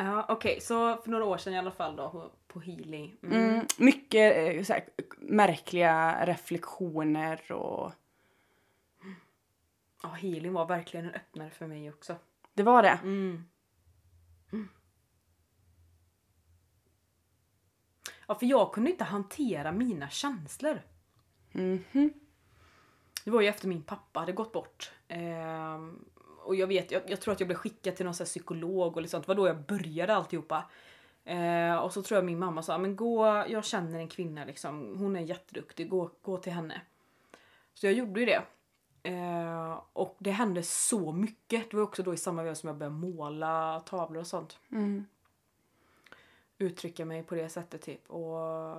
Ja, 0.04 0.26
Okej, 0.28 0.60
så 0.60 0.96
för 0.96 1.10
några 1.10 1.24
år 1.24 1.38
sedan 1.38 1.52
i 1.54 1.58
alla 1.58 1.70
fall 1.70 1.96
då 1.96 2.30
på- 2.46 2.60
healing. 2.60 3.16
Mm. 3.22 3.48
Mm, 3.54 3.66
mycket 3.78 4.56
eh, 4.56 4.62
så 4.64 4.72
här, 4.72 4.84
märkliga 5.18 6.26
reflektioner 6.26 7.52
och 7.52 7.92
Ja, 10.02 10.08
healing 10.08 10.52
var 10.52 10.66
verkligen 10.66 11.06
en 11.06 11.14
öppnare 11.14 11.50
för 11.50 11.66
mig 11.66 11.90
också. 11.90 12.16
det 12.54 12.62
var 12.62 12.82
det. 12.82 12.98
Mm. 13.02 13.44
Ja, 18.28 18.34
för 18.34 18.46
jag 18.46 18.72
kunde 18.72 18.90
inte 18.90 19.04
hantera 19.04 19.72
mina 19.72 20.08
känslor. 20.10 20.82
Mhm. 21.52 22.12
Det 23.24 23.30
var 23.30 23.40
ju 23.40 23.48
efter 23.48 23.68
min 23.68 23.82
pappa 23.82 24.20
hade 24.20 24.32
gått 24.32 24.52
bort. 24.52 24.92
Ehm, 25.08 26.04
och 26.50 26.56
jag 26.56 26.66
vet, 26.66 26.90
jag, 26.90 27.02
jag 27.06 27.20
tror 27.20 27.32
att 27.32 27.40
jag 27.40 27.46
blev 27.46 27.56
skickad 27.56 27.96
till 27.96 28.06
någon 28.06 28.14
här 28.18 28.24
psykolog 28.24 28.96
och 28.96 29.02
liksom, 29.02 29.20
det 29.20 29.28
var 29.28 29.34
då 29.34 29.46
jag 29.46 29.62
började 29.62 30.14
alltihopa. 30.14 30.64
Ehm, 31.24 31.78
och 31.78 31.92
så 31.92 32.02
tror 32.02 32.16
jag 32.16 32.24
min 32.24 32.38
mamma 32.38 32.62
sa, 32.62 32.78
men 32.78 32.96
gå, 32.96 33.44
jag 33.48 33.64
känner 33.64 33.98
en 33.98 34.08
kvinna 34.08 34.44
liksom, 34.44 34.98
hon 34.98 35.16
är 35.16 35.20
jätteduktig, 35.20 35.88
gå, 35.88 36.10
gå 36.22 36.36
till 36.36 36.52
henne. 36.52 36.80
Så 37.74 37.86
jag 37.86 37.92
gjorde 37.92 38.20
ju 38.20 38.26
det. 38.26 38.42
Ehm, 39.02 39.76
och 39.92 40.16
det 40.18 40.30
hände 40.30 40.62
så 40.62 41.12
mycket. 41.12 41.70
Det 41.70 41.76
var 41.76 41.84
också 41.84 42.02
då 42.02 42.14
i 42.14 42.16
samma 42.16 42.42
veva 42.42 42.54
som 42.54 42.66
jag 42.66 42.76
började 42.76 42.96
måla 42.96 43.82
tavlor 43.86 44.20
och 44.20 44.26
sånt. 44.26 44.58
Mm. 44.72 45.06
Uttrycka 46.58 47.04
mig 47.04 47.22
på 47.22 47.34
det 47.34 47.48
sättet 47.48 47.82
typ. 47.82 48.10
Och 48.10 48.76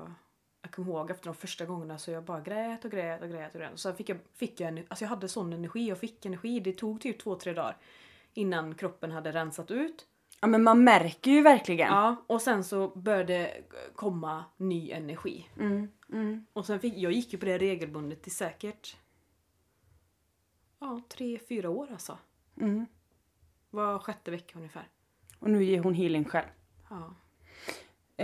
jag 0.71 0.85
kommer 0.85 0.97
ihåg 0.97 1.11
efter 1.11 1.25
de 1.25 1.35
första 1.35 1.65
gångerna 1.65 1.97
så 1.97 2.11
jag 2.11 2.23
bara 2.23 2.41
grät 2.41 2.85
och 2.85 2.91
grät 2.91 3.21
och 3.21 3.29
grät 3.29 3.53
och 3.53 3.59
grät. 3.59 3.73
Och 3.73 3.79
sen 3.79 3.95
fick 3.95 4.09
jag, 4.09 4.17
fick 4.35 4.59
jag, 4.59 4.85
alltså 4.89 5.05
jag 5.05 5.09
hade 5.09 5.27
sån 5.27 5.53
energi, 5.53 5.87
jag 5.87 5.97
fick 5.97 6.25
energi. 6.25 6.59
Det 6.59 6.73
tog 6.73 7.01
typ 7.01 7.19
två, 7.19 7.35
tre 7.35 7.53
dagar 7.53 7.77
innan 8.33 8.75
kroppen 8.75 9.11
hade 9.11 9.31
rensat 9.31 9.71
ut. 9.71 10.07
Ja 10.41 10.47
men 10.47 10.63
man 10.63 10.83
märker 10.83 11.31
ju 11.31 11.41
verkligen. 11.41 11.87
Ja, 11.87 12.15
och 12.27 12.41
sen 12.41 12.63
så 12.63 12.87
började 12.87 13.63
komma 13.95 14.45
ny 14.57 14.91
energi. 14.91 15.49
Mm. 15.59 15.87
Mm. 16.11 16.45
Och 16.53 16.65
sen 16.65 16.79
fick, 16.79 16.97
jag 16.97 17.11
gick 17.11 17.33
ju 17.33 17.39
på 17.39 17.45
det 17.45 17.57
regelbundet 17.57 18.27
i 18.27 18.29
säkert 18.29 18.97
ja, 20.79 21.01
tre, 21.09 21.39
fyra 21.49 21.69
år 21.69 21.87
alltså. 21.91 22.17
Mm. 22.57 22.85
Var 23.69 23.99
sjätte 23.99 24.31
vecka 24.31 24.57
ungefär. 24.57 24.87
Och 25.39 25.49
nu 25.49 25.63
ger 25.63 25.79
hon 25.79 25.93
healing 25.93 26.25
själv. 26.25 26.47
Ja. 26.89 27.15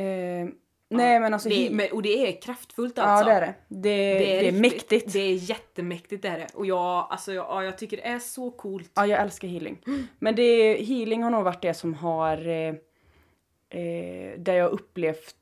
Eh, 0.01 0.47
nej 0.89 1.19
men 1.19 1.33
alltså... 1.33 1.49
Det, 1.49 1.69
men, 1.71 1.91
och 1.91 2.01
det 2.01 2.27
är 2.27 2.41
kraftfullt 2.41 2.97
ja 2.97 3.03
alltså. 3.03 3.29
det 3.29 3.35
är 3.35 3.41
det. 3.41 3.53
Det, 3.67 3.89
det 4.19 4.37
är, 4.37 4.43
riktigt- 4.43 4.61
mäktigt. 4.61 5.13
Det 5.13 5.19
är 5.19 5.33
jättemäktigt 5.33 6.21
det 6.21 6.27
är 6.27 6.37
det. 6.37 6.47
Och 6.53 6.65
jag, 6.65 7.07
alltså, 7.09 7.33
jag, 7.33 7.45
ja, 7.45 7.63
jag 7.63 7.77
tycker 7.77 7.97
det 7.97 8.07
är 8.07 8.19
så 8.19 8.51
coolt. 8.51 8.91
Ja, 8.93 9.05
jag 9.07 9.21
älskar 9.21 9.47
healing. 9.47 9.81
Men 10.19 10.35
det, 10.35 10.73
healing 10.85 11.23
har 11.23 11.31
nog 11.31 11.43
varit 11.43 11.61
det 11.61 11.73
som 11.73 11.93
har... 11.93 12.47
Eh, 12.47 12.75
eh, 13.69 14.39
där 14.39 14.53
jag 14.53 14.71
upplevt 14.71 15.35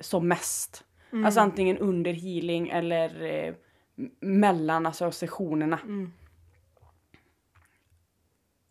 som 0.00 0.28
mest. 0.28 0.84
Alltså 1.24 1.40
antingen 1.40 1.78
under 1.78 2.12
healing 2.12 2.68
eller 2.68 3.22
eh, 3.22 3.54
mellan 4.20 4.86
alltså 4.86 5.10
sessionerna. 5.10 5.78
Mm. 5.82 6.12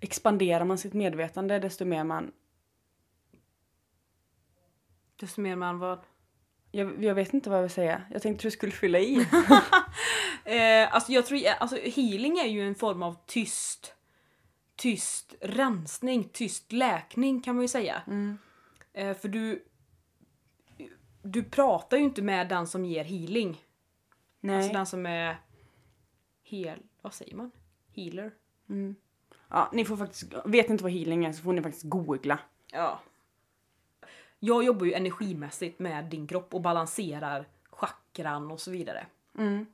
Expanderar 0.01 0.65
man 0.65 0.77
sitt 0.77 0.93
medvetande 0.93 1.59
desto 1.59 1.85
mer 1.85 2.03
man... 2.03 2.31
Desto 5.15 5.41
mer 5.41 5.55
man 5.55 5.79
vad? 5.79 5.99
Jag, 6.75 7.03
jag 7.03 7.15
vet 7.15 7.33
inte 7.33 7.49
vad 7.49 7.57
jag 7.57 7.63
vill 7.63 7.71
säga. 7.71 8.01
Jag 8.11 8.21
tänkte 8.21 8.47
du 8.47 8.51
skulle 8.51 8.71
fylla 8.71 8.99
i. 8.99 9.27
Eh, 10.45 10.93
alltså 10.95 11.11
jag 11.11 11.25
tror, 11.25 11.39
alltså 11.59 11.75
healing 11.75 12.37
är 12.37 12.47
ju 12.47 12.67
en 12.67 12.75
form 12.75 13.03
av 13.03 13.17
tyst, 13.25 13.93
tyst 14.75 15.35
rensning, 15.41 16.29
tyst 16.33 16.71
läkning 16.71 17.41
kan 17.41 17.55
man 17.55 17.61
ju 17.61 17.67
säga. 17.67 18.01
Mm. 18.07 18.37
Eh, 18.93 19.17
för 19.17 19.27
du, 19.27 19.63
du 21.21 21.43
pratar 21.43 21.97
ju 21.97 22.03
inte 22.03 22.21
med 22.21 22.49
den 22.49 22.67
som 22.67 22.85
ger 22.85 23.03
healing. 23.03 23.61
Nej. 24.39 24.55
Alltså 24.55 24.73
den 24.73 24.85
som 24.85 25.05
är 25.05 25.37
hel, 26.43 26.79
vad 27.01 27.13
säger 27.13 27.35
man? 27.35 27.51
Healer? 27.95 28.31
Mm. 28.69 28.95
Ja, 29.49 29.69
ni 29.73 29.85
får 29.85 29.97
faktiskt, 29.97 30.33
vet 30.45 30.69
inte 30.69 30.83
vad 30.83 30.93
healing 30.93 31.25
är 31.25 31.33
så 31.33 31.43
får 31.43 31.53
ni 31.53 31.61
faktiskt 31.61 31.89
googla. 31.89 32.39
Ja. 32.71 32.99
Jag 34.45 34.63
jobbar 34.63 34.85
ju 34.85 34.93
energimässigt 34.93 35.79
med 35.79 36.05
din 36.05 36.27
kropp 36.27 36.53
och 36.53 36.61
balanserar 36.61 37.47
chakran 37.69 38.51
och 38.51 38.61
så 38.61 38.71
vidare. 38.71 39.05
Mm. 39.37 39.65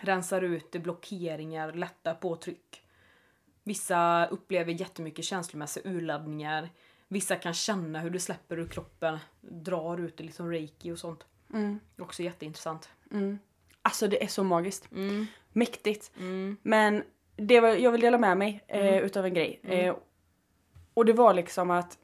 Rensar 0.00 0.42
ut 0.42 0.70
blockeringar, 0.70 1.72
lättar 1.72 2.14
på 2.14 2.36
tryck. 2.36 2.82
Vissa 3.62 4.26
upplever 4.26 4.72
jättemycket 4.72 5.24
känslomässiga 5.24 5.90
urladdningar. 5.90 6.68
Vissa 7.08 7.36
kan 7.36 7.54
känna 7.54 8.00
hur 8.00 8.10
det 8.10 8.20
släpper 8.20 8.58
ur 8.58 8.68
kroppen, 8.68 9.18
drar 9.40 10.00
ut 10.00 10.16
det 10.16 10.24
liksom 10.24 10.50
reiki 10.50 10.92
och 10.92 10.98
sånt. 10.98 11.26
Mm. 11.52 11.80
Också 11.98 12.22
jätteintressant. 12.22 12.88
Mm. 13.10 13.38
Alltså 13.82 14.08
det 14.08 14.24
är 14.24 14.28
så 14.28 14.44
magiskt. 14.44 14.92
Mm. 14.92 15.26
Mäktigt. 15.52 16.12
Mm. 16.18 16.56
Men 16.62 17.02
det 17.36 17.60
var, 17.60 17.68
jag 17.68 17.92
vill 17.92 18.00
dela 18.00 18.18
med 18.18 18.36
mig 18.36 18.64
eh, 18.68 18.98
utav 18.98 19.24
en 19.24 19.34
grej. 19.34 19.60
Eh, 19.62 19.96
och 20.94 21.04
det 21.04 21.12
var 21.12 21.34
liksom 21.34 21.70
att 21.70 21.98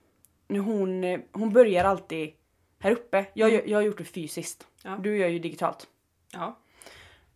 hon, 0.59 1.23
hon 1.33 1.53
börjar 1.53 1.85
alltid 1.85 2.33
här 2.79 2.91
uppe. 2.93 3.27
Jag, 3.35 3.69
jag 3.69 3.79
har 3.79 3.83
gjort 3.83 3.99
det 3.99 4.05
fysiskt. 4.05 4.67
Ja. 4.83 4.97
Du 4.97 5.17
gör 5.17 5.29
ju 5.29 5.39
digitalt. 5.39 5.89
Ja. 6.33 6.59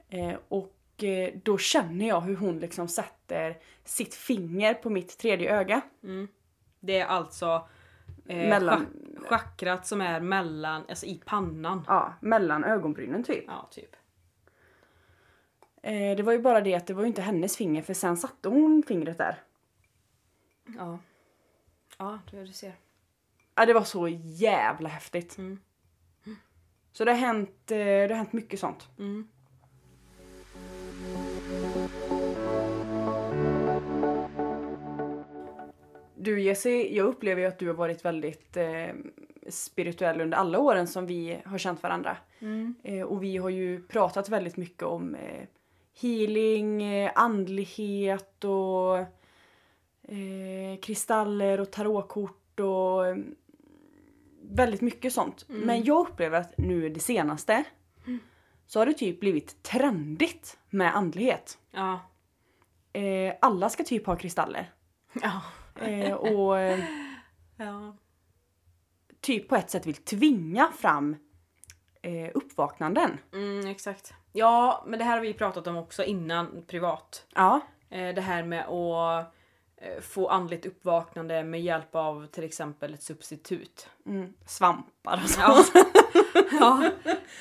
Eh, 0.09 0.35
och 0.48 1.05
eh, 1.05 1.35
då 1.42 1.59
känner 1.59 2.09
jag 2.09 2.20
hur 2.20 2.37
hon 2.37 2.59
liksom 2.59 2.88
sätter 2.88 3.59
sitt 3.85 4.14
finger 4.14 4.74
på 4.74 4.90
mitt 4.90 5.18
tredje 5.18 5.57
öga. 5.61 5.81
Mm. 6.03 6.29
Det 6.81 6.98
är 6.98 7.07
alltså 7.07 7.68
eh, 8.27 8.37
Mellan- 8.37 8.87
chak- 8.87 9.27
chakrat 9.29 9.87
som 9.87 10.00
är 10.00 10.20
mellan, 10.20 10.83
alltså 10.88 11.07
i 11.07 11.22
pannan. 11.27 11.85
Ja, 11.87 12.14
mellan 12.20 12.64
ögonbrynen 12.64 13.24
typ. 13.24 13.44
Ja, 13.46 13.68
typ. 13.70 13.96
Eh, 15.83 16.16
det 16.16 16.22
var 16.22 16.33
ju 16.33 16.38
bara 16.38 16.61
det 16.61 16.74
att 16.74 16.87
det 16.87 16.94
var 16.94 17.03
ju 17.03 17.09
inte 17.09 17.22
hennes 17.22 17.57
finger 17.57 17.83
för 17.83 17.94
sen 17.94 18.16
satte 18.16 18.48
hon 18.48 18.83
fingret 18.88 19.18
där. 19.18 19.42
Ja. 20.79 20.98
Ja, 21.98 22.18
du, 22.31 22.44
du 22.46 22.53
ser. 22.53 22.72
Ja, 23.54 23.66
det 23.66 23.72
var 23.72 23.84
så 23.84 24.08
jävla 24.22 24.88
häftigt. 24.88 25.38
Mm. 25.38 25.58
Så 26.92 27.04
det 27.04 27.10
har 27.10 27.18
hänt, 27.18 27.70
eh, 27.70 27.76
det 27.76 28.08
har 28.08 28.16
hänt 28.16 28.32
mycket 28.32 28.60
sånt. 28.60 28.88
Mm. 28.98 29.28
Du 36.14 36.40
Jessie, 36.40 36.96
jag 36.96 37.06
upplever 37.06 37.42
ju 37.42 37.48
att 37.48 37.58
du 37.58 37.66
har 37.66 37.74
varit 37.74 38.04
väldigt 38.04 38.56
eh, 38.56 38.88
spirituell 39.48 40.20
under 40.20 40.38
alla 40.38 40.58
åren 40.58 40.86
som 40.86 41.06
vi 41.06 41.38
har 41.44 41.58
känt 41.58 41.82
varandra. 41.82 42.16
Mm. 42.38 42.74
Eh, 42.82 43.02
och 43.02 43.22
vi 43.22 43.36
har 43.36 43.50
ju 43.50 43.82
pratat 43.82 44.28
väldigt 44.28 44.56
mycket 44.56 44.82
om 44.82 45.14
eh, 45.14 45.46
healing, 46.00 46.82
eh, 46.82 47.12
andlighet 47.14 48.44
och 48.44 48.98
eh, 50.12 50.80
kristaller 50.82 51.60
och 51.60 51.70
tarotkort 51.70 52.60
och 52.60 53.16
väldigt 54.50 54.80
mycket 54.80 55.12
sånt. 55.12 55.46
Mm. 55.48 55.61
Men 55.61 55.85
jag 55.85 56.09
upplever 56.09 56.40
att 56.40 56.59
nu 56.59 56.88
det 56.88 57.00
senaste 57.00 57.64
så 58.66 58.78
har 58.78 58.87
det 58.87 58.92
typ 58.92 59.20
blivit 59.20 59.62
trendigt 59.62 60.59
med 60.70 60.96
andlighet. 60.96 61.59
Ja. 61.70 62.00
Eh, 62.92 63.35
alla 63.40 63.68
ska 63.68 63.85
typ 63.85 64.07
ha 64.07 64.16
kristaller. 64.16 64.72
Ja. 65.22 65.42
Eh, 65.85 66.12
och 66.12 66.59
eh, 66.59 66.85
Ja. 67.57 67.96
typ 69.20 69.48
på 69.48 69.57
ett 69.57 69.70
sätt 69.70 69.87
vill 69.87 69.94
tvinga 69.94 70.72
fram 70.78 71.16
eh, 72.02 72.30
uppvaknanden. 72.35 73.18
Mm, 73.33 73.66
exakt. 73.66 74.14
Ja, 74.33 74.85
men 74.87 74.98
det 74.98 75.04
här 75.04 75.14
har 75.16 75.20
vi 75.20 75.35
pratat 75.35 75.66
om 75.66 75.76
också 75.76 76.04
innan 76.04 76.64
privat. 76.66 77.26
Ja. 77.35 77.61
Eh, 77.90 78.14
det 78.14 78.20
här 78.20 78.42
med 78.44 78.64
att 78.66 79.34
få 80.01 80.29
andligt 80.29 80.66
uppvaknande 80.66 81.44
med 81.44 81.62
hjälp 81.62 81.94
av 81.94 82.27
till 82.27 82.44
exempel 82.44 82.94
ett 82.94 83.03
substitut. 83.03 83.88
Mm, 84.07 84.33
svampar 84.47 85.20
och 85.25 85.31
så. 85.31 85.40
Ja. 85.40 85.64
ja. 86.61 86.90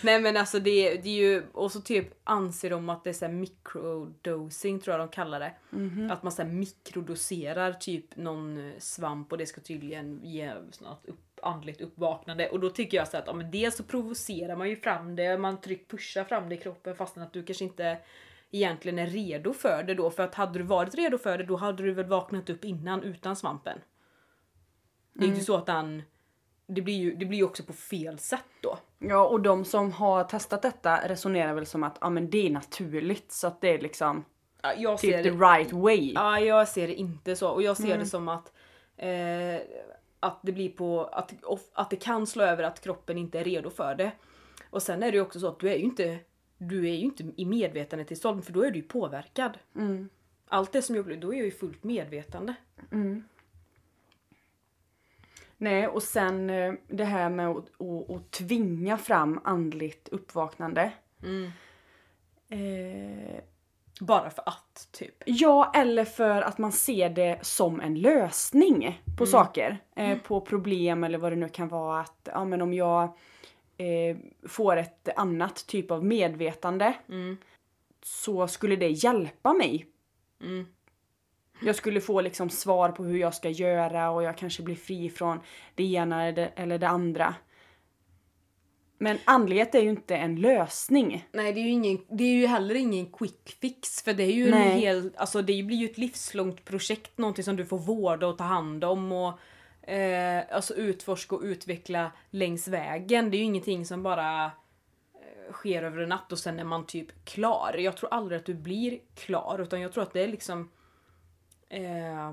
Nej 0.01 0.21
men 0.21 0.37
alltså 0.37 0.59
det, 0.59 0.95
det 0.95 1.09
är 1.09 1.31
ju, 1.31 1.43
och 1.51 1.71
så 1.71 1.81
typ 1.81 2.07
anser 2.23 2.69
de 2.69 2.89
att 2.89 3.03
det 3.03 3.09
är 3.09 3.13
så 3.13 3.25
här 3.25 3.33
microdosing 3.33 4.79
tror 4.79 4.97
jag 4.97 5.07
de 5.07 5.11
kallar 5.11 5.39
det. 5.39 5.53
Mhm. 5.69 6.11
Att 6.11 6.23
man 6.23 6.31
så 6.31 6.41
här 6.41 6.49
mikrodoserar 6.49 7.73
typ 7.73 8.15
någon 8.15 8.69
eh, 8.69 8.73
svamp 8.79 9.31
och 9.31 9.37
det 9.37 9.45
ska 9.45 9.61
tydligen 9.61 10.19
ge 10.23 10.53
något 10.53 11.05
upp, 11.05 11.39
andligt 11.41 11.81
uppvaknande. 11.81 12.49
Och 12.49 12.59
då 12.59 12.69
tycker 12.69 12.97
jag 12.97 13.07
så 13.07 13.17
att 13.17 13.27
ja, 13.27 13.33
men 13.33 13.51
dels 13.51 13.77
så 13.77 13.83
provocerar 13.83 14.55
man 14.55 14.69
ju 14.69 14.75
fram 14.75 15.15
det, 15.15 15.37
man 15.37 15.61
tryck 15.61 15.87
pushar 15.87 16.23
fram 16.23 16.49
det 16.49 16.55
i 16.55 16.57
kroppen 16.57 16.95
fastän 16.95 17.23
att 17.23 17.33
du 17.33 17.43
kanske 17.43 17.63
inte 17.63 17.97
egentligen 18.53 18.99
är 18.99 19.07
redo 19.07 19.53
för 19.53 19.83
det 19.83 19.93
då. 19.93 20.09
För 20.09 20.23
att 20.23 20.35
hade 20.35 20.59
du 20.59 20.63
varit 20.65 20.95
redo 20.95 21.17
för 21.17 21.37
det 21.37 21.43
då 21.43 21.55
hade 21.55 21.83
du 21.83 21.93
väl 21.93 22.05
vaknat 22.05 22.49
upp 22.49 22.65
innan 22.65 23.03
utan 23.03 23.35
svampen. 23.35 23.79
Det 25.13 25.23
är 25.23 25.27
ju 25.27 25.33
inte 25.33 25.45
så 25.45 25.55
att 25.55 25.65
den... 25.65 26.03
Det 26.67 26.81
blir 26.81 26.93
ju 26.97 27.15
det 27.15 27.25
blir 27.25 27.43
också 27.43 27.63
på 27.63 27.73
fel 27.73 28.19
sätt 28.19 28.45
då. 28.61 28.77
Ja, 28.99 29.27
och 29.27 29.41
de 29.41 29.65
som 29.65 29.91
har 29.91 30.23
testat 30.23 30.61
detta 30.61 31.07
resonerar 31.07 31.53
väl 31.53 31.65
som 31.65 31.83
att 31.83 31.97
ja, 32.01 32.09
men 32.09 32.29
det 32.29 32.47
är 32.47 32.51
naturligt 32.51 33.31
så 33.31 33.47
att 33.47 33.61
det 33.61 33.67
är 33.73 33.79
liksom 33.79 34.25
Ja, 34.61 34.73
Jag 34.77 34.99
typ 34.99 35.11
ser 35.11 35.23
the 35.23 35.29
det, 35.29 35.35
right 35.35 35.71
way. 35.73 36.11
ja, 36.15 36.39
jag 36.39 36.67
ser 36.67 36.87
det 36.87 36.93
inte 36.95 37.35
så. 37.35 37.49
Och 37.49 37.63
jag 37.63 37.77
ser 37.77 37.85
Mm. 37.85 37.99
det 37.99 38.05
som 38.05 38.27
att 38.27 38.51
eh, 38.97 39.55
att 40.19 40.39
det 40.41 40.51
blir 40.51 40.69
på 40.69 41.03
att, 41.05 41.33
att 41.73 41.89
det 41.89 41.95
kan 41.95 42.27
slå 42.27 42.43
över 42.43 42.63
att 42.63 42.81
kroppen 42.81 43.17
inte 43.17 43.39
är 43.39 43.43
redo 43.43 43.69
för 43.69 43.95
det. 43.95 44.11
Och 44.69 44.81
sen 44.81 45.03
är 45.03 45.11
det 45.11 45.17
ju 45.17 45.21
också 45.21 45.39
så 45.39 45.47
att 45.47 45.59
du 45.59 45.69
är 45.69 45.75
ju 45.75 45.83
inte 45.83 46.19
du 46.67 46.89
är 46.89 46.93
ju 46.93 47.03
inte 47.05 47.23
i 47.35 47.45
medvetandetillstånd 47.45 48.45
för 48.45 48.53
då 48.53 48.65
är 48.65 48.71
du 48.71 48.77
ju 48.79 48.83
påverkad. 48.83 49.57
Mm. 49.75 50.09
Allt 50.47 50.71
det 50.71 50.81
som 50.81 50.95
jag 50.95 51.01
upplever, 51.01 51.21
då 51.21 51.33
är 51.33 51.37
jag 51.37 51.45
ju 51.45 51.51
fullt 51.51 51.83
medvetande. 51.83 52.55
Mm. 52.91 53.23
Nej, 55.57 55.87
och 55.87 56.03
sen 56.03 56.49
eh, 56.49 56.73
det 56.87 57.03
här 57.05 57.29
med 57.29 57.47
att, 57.49 57.57
att, 57.81 58.09
att 58.11 58.31
tvinga 58.31 58.97
fram 58.97 59.39
andligt 59.43 60.09
uppvaknande. 60.09 60.91
Eh, 62.49 63.39
Bara 63.99 64.29
för 64.29 64.43
att, 64.45 64.87
typ. 64.91 65.23
ja, 65.25 65.71
eller 65.75 66.05
för 66.05 66.41
att 66.41 66.57
man 66.57 66.71
ser 66.71 67.09
det 67.09 67.39
som 67.41 67.81
en 67.81 67.95
lösning 68.01 69.01
på 69.17 69.25
saker. 69.25 69.77
Eh, 69.95 70.17
På 70.17 70.41
problem 70.41 71.03
eller 71.03 71.17
vad 71.17 71.31
det 71.31 71.35
nu 71.35 71.49
kan 71.49 71.67
vara. 71.67 71.99
Att 71.99 72.29
ja, 72.33 72.45
men 72.45 72.61
om 72.61 72.73
jag 72.73 73.17
eh, 73.77 74.17
får 74.47 74.77
ett 74.77 75.09
annat 75.15 75.67
typ 75.67 75.91
av 75.91 76.05
medvetande 76.05 76.93
Mm. 77.09 77.37
så 78.01 78.47
skulle 78.47 78.75
det 78.75 78.89
hjälpa 78.89 79.53
mig. 79.53 79.85
Mm. 80.41 80.65
Jag 81.61 81.75
skulle 81.75 82.01
få 82.01 82.21
liksom 82.21 82.49
svar 82.49 82.89
på 82.89 83.03
hur 83.03 83.17
jag 83.17 83.33
ska 83.33 83.49
göra 83.49 84.09
och 84.09 84.23
jag 84.23 84.37
kanske 84.37 84.63
blir 84.63 84.75
fri 84.75 85.09
från 85.09 85.39
det 85.75 85.83
ena 85.83 86.25
eller 86.25 86.77
det, 86.77 86.87
andra. 86.87 87.35
Men 88.97 89.17
andlighet 89.25 89.75
är 89.75 89.81
ju 89.81 89.89
inte 89.89 90.15
en 90.15 90.35
lösning. 90.35 91.27
Nej 91.31 91.53
det 91.53 91.59
är 91.59 91.63
ju 91.63 91.69
ingen, 91.69 92.05
det 92.09 92.23
är 92.23 92.35
ju 92.35 92.47
heller 92.47 92.75
ingen 92.75 93.05
quick 93.05 93.57
fix 93.61 94.01
för 94.01 94.13
det 94.13 94.23
är 94.23 94.31
ju 94.31 94.47
en 94.47 94.79
hel, 94.79 95.11
alltså 95.17 95.41
det 95.41 95.63
blir 95.63 95.77
ju 95.77 95.85
ett 95.85 95.97
livslångt 95.97 96.65
projekt, 96.65 97.17
någonting 97.17 97.43
som 97.43 97.55
du 97.55 97.65
får 97.65 97.79
vårda 97.79 98.27
och 98.27 98.37
ta 98.37 98.43
hand 98.43 98.83
om 98.83 99.11
och 99.11 99.39
eh, 99.83 100.55
alltså 100.55 100.73
utforska 100.73 101.35
och 101.35 101.41
utveckla 101.41 102.11
längs 102.29 102.67
vägen. 102.67 103.31
Det 103.31 103.37
är 103.37 103.39
ju 103.39 103.45
ingenting 103.45 103.85
som 103.85 104.03
bara 104.03 104.45
eh, 104.45 105.51
sker 105.51 105.83
över 105.83 106.01
en 106.01 106.09
natt 106.09 106.31
och 106.31 106.39
sen 106.39 106.59
är 106.59 106.63
man 106.63 106.85
typ 106.85 107.25
klar. 107.25 107.75
Jag 107.79 107.97
tror 107.97 108.13
aldrig 108.13 108.39
att 108.39 108.45
du 108.45 108.53
blir 108.53 108.99
klar 109.15 109.59
utan 109.61 109.81
jag 109.81 109.93
tror 109.93 110.03
att 110.03 110.13
det 110.13 110.23
är 110.23 110.27
liksom 110.27 110.69
eh, 111.69 112.31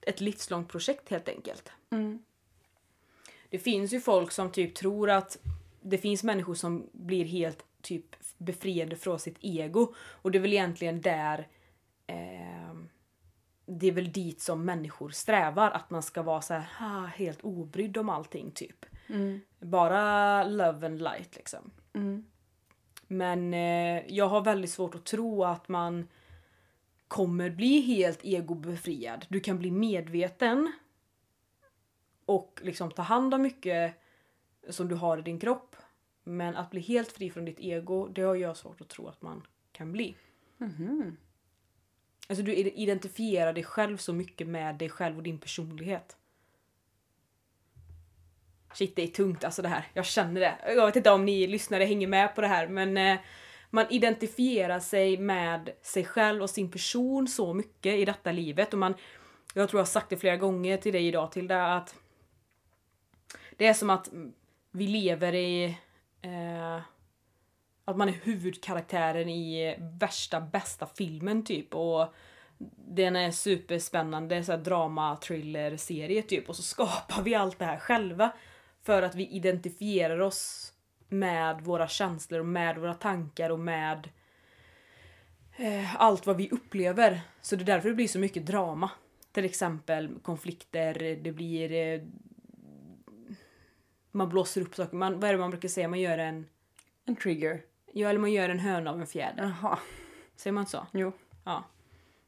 ett 0.00 0.20
livslångt 0.20 0.68
projekt 0.68 1.10
helt 1.10 1.28
enkelt. 1.28 1.72
Det 3.50 3.58
finns 3.58 3.92
ju 3.92 4.00
folk 4.00 4.32
som 4.32 4.52
typ 4.52 4.74
tror 4.74 5.10
att 5.10 5.38
det 5.80 5.98
finns 5.98 6.22
människor 6.22 6.54
som 6.54 6.88
blir 6.92 7.24
helt 7.24 7.64
typ 7.82 8.16
befriade 8.38 8.96
från 8.96 9.18
sitt 9.18 9.36
ego. 9.40 9.94
Och 9.98 10.30
det 10.30 10.38
är 10.38 10.40
väl 10.40 10.52
egentligen 10.52 11.00
där 11.00 11.48
eh, 12.06 12.51
det 13.78 13.86
är 13.86 13.92
väl 13.92 14.12
dit 14.12 14.40
som 14.40 14.64
människor 14.64 15.10
strävar. 15.10 15.70
Att 15.70 15.90
man 15.90 16.02
ska 16.02 16.22
vara 16.22 16.40
så 16.40 16.54
här, 16.54 16.66
ah, 16.80 17.06
helt 17.06 17.40
obrydd 17.42 17.96
om 17.96 18.08
allting 18.08 18.50
typ. 18.50 18.86
Mm. 19.08 19.40
Bara 19.60 20.44
love 20.44 20.86
and 20.86 21.02
light 21.02 21.36
liksom. 21.36 21.70
Mm. 21.92 22.24
Men 23.06 23.54
eh, 23.54 24.02
jag 24.14 24.28
har 24.28 24.40
väldigt 24.40 24.70
svårt 24.70 24.94
att 24.94 25.04
tro 25.04 25.44
att 25.44 25.68
man 25.68 26.08
kommer 27.08 27.50
bli 27.50 27.80
helt 27.80 28.24
egobefriad. 28.24 29.26
Du 29.28 29.40
kan 29.40 29.58
bli 29.58 29.70
medveten 29.70 30.72
och 32.24 32.60
liksom 32.62 32.90
ta 32.90 33.02
hand 33.02 33.34
om 33.34 33.42
mycket 33.42 33.94
som 34.68 34.88
du 34.88 34.94
har 34.94 35.18
i 35.18 35.22
din 35.22 35.38
kropp. 35.38 35.76
Men 36.24 36.56
att 36.56 36.70
bli 36.70 36.80
helt 36.80 37.12
fri 37.12 37.30
från 37.30 37.44
ditt 37.44 37.60
ego, 37.60 38.08
det 38.08 38.22
har 38.22 38.34
jag 38.34 38.56
svårt 38.56 38.80
att 38.80 38.88
tro 38.88 39.08
att 39.08 39.22
man 39.22 39.42
kan 39.72 39.92
bli. 39.92 40.16
Mhm. 40.58 41.16
Alltså 42.28 42.44
du 42.44 42.54
identifierar 42.54 43.52
dig 43.52 43.64
själv 43.64 43.96
så 43.96 44.12
mycket 44.12 44.46
med 44.46 44.74
dig 44.74 44.88
själv 44.88 45.16
och 45.16 45.22
din 45.22 45.38
personlighet. 45.38 46.16
Shit, 48.74 48.96
det 48.96 49.02
är 49.02 49.06
tungt 49.06 49.44
alltså 49.44 49.62
det 49.62 49.68
här. 49.68 49.86
Jag 49.94 50.06
känner 50.06 50.40
det. 50.40 50.54
Jag 50.66 50.86
vet 50.86 50.96
inte 50.96 51.10
om 51.10 51.24
ni 51.24 51.46
lyssnare 51.46 51.84
hänger 51.84 52.06
med 52.06 52.34
på 52.34 52.40
det 52.40 52.46
här 52.46 52.68
men 52.68 52.96
eh, 52.96 53.18
man 53.70 53.86
identifierar 53.90 54.80
sig 54.80 55.18
med 55.18 55.70
sig 55.82 56.04
själv 56.04 56.42
och 56.42 56.50
sin 56.50 56.70
person 56.70 57.28
så 57.28 57.54
mycket 57.54 57.94
i 57.94 58.04
detta 58.04 58.32
livet 58.32 58.72
och 58.72 58.78
man 58.78 58.94
jag 59.54 59.68
tror 59.68 59.78
jag 59.78 59.84
har 59.84 59.90
sagt 59.90 60.10
det 60.10 60.16
flera 60.16 60.36
gånger 60.36 60.76
till 60.76 60.92
dig 60.92 61.06
idag 61.06 61.32
Tilda 61.32 61.74
att 61.74 61.94
det 63.56 63.66
är 63.66 63.74
som 63.74 63.90
att 63.90 64.10
vi 64.70 64.86
lever 64.86 65.34
i 65.34 65.64
eh, 66.22 66.80
att 67.84 67.96
man 67.96 68.08
är 68.08 68.12
huvudkaraktären 68.12 69.28
i 69.28 69.76
värsta 69.98 70.40
bästa 70.40 70.86
filmen 70.86 71.44
typ 71.44 71.74
och 71.74 72.14
den 72.76 73.16
är 73.16 73.30
superspännande 73.30 74.44
så 74.44 74.52
här 74.52 74.58
drama 74.58 75.16
thriller 75.16 75.76
serie 75.76 76.22
typ 76.22 76.48
och 76.48 76.56
så 76.56 76.62
skapar 76.62 77.22
vi 77.22 77.34
allt 77.34 77.58
det 77.58 77.64
här 77.64 77.78
själva 77.78 78.32
för 78.82 79.02
att 79.02 79.14
vi 79.14 79.28
identifierar 79.28 80.20
oss 80.20 80.72
med 81.08 81.60
våra 81.60 81.88
känslor 81.88 82.40
och 82.40 82.46
med 82.46 82.78
våra 82.78 82.94
tankar 82.94 83.50
och 83.50 83.60
med 83.60 84.08
eh, 85.56 86.02
allt 86.02 86.26
vad 86.26 86.36
vi 86.36 86.50
upplever. 86.50 87.20
Så 87.40 87.56
det 87.56 87.62
är 87.62 87.66
därför 87.66 87.88
det 87.88 87.94
blir 87.94 88.08
så 88.08 88.18
mycket 88.18 88.46
drama. 88.46 88.90
Till 89.32 89.44
exempel 89.44 90.18
konflikter, 90.22 91.18
det 91.22 91.32
blir... 91.32 91.72
Eh, 91.72 92.02
man 94.10 94.28
blåser 94.28 94.60
upp 94.60 94.74
saker. 94.74 94.96
Man, 94.96 95.20
vad 95.20 95.28
är 95.30 95.32
det 95.32 95.38
man 95.38 95.50
brukar 95.50 95.68
säga? 95.68 95.88
Man 95.88 96.00
gör 96.00 96.18
en... 96.18 96.46
En 97.04 97.16
trigger. 97.16 97.62
Ja, 97.92 98.08
eller 98.08 98.20
man 98.20 98.32
gör 98.32 98.48
en 98.48 98.58
höna 98.58 98.90
av 98.90 99.00
en 99.00 99.06
fjäder. 99.06 99.54
Jaha. 99.62 99.78
Säger 100.36 100.52
man 100.52 100.60
inte 100.62 100.70
så? 100.70 100.86
Jo. 100.92 101.12
Ja. 101.44 101.64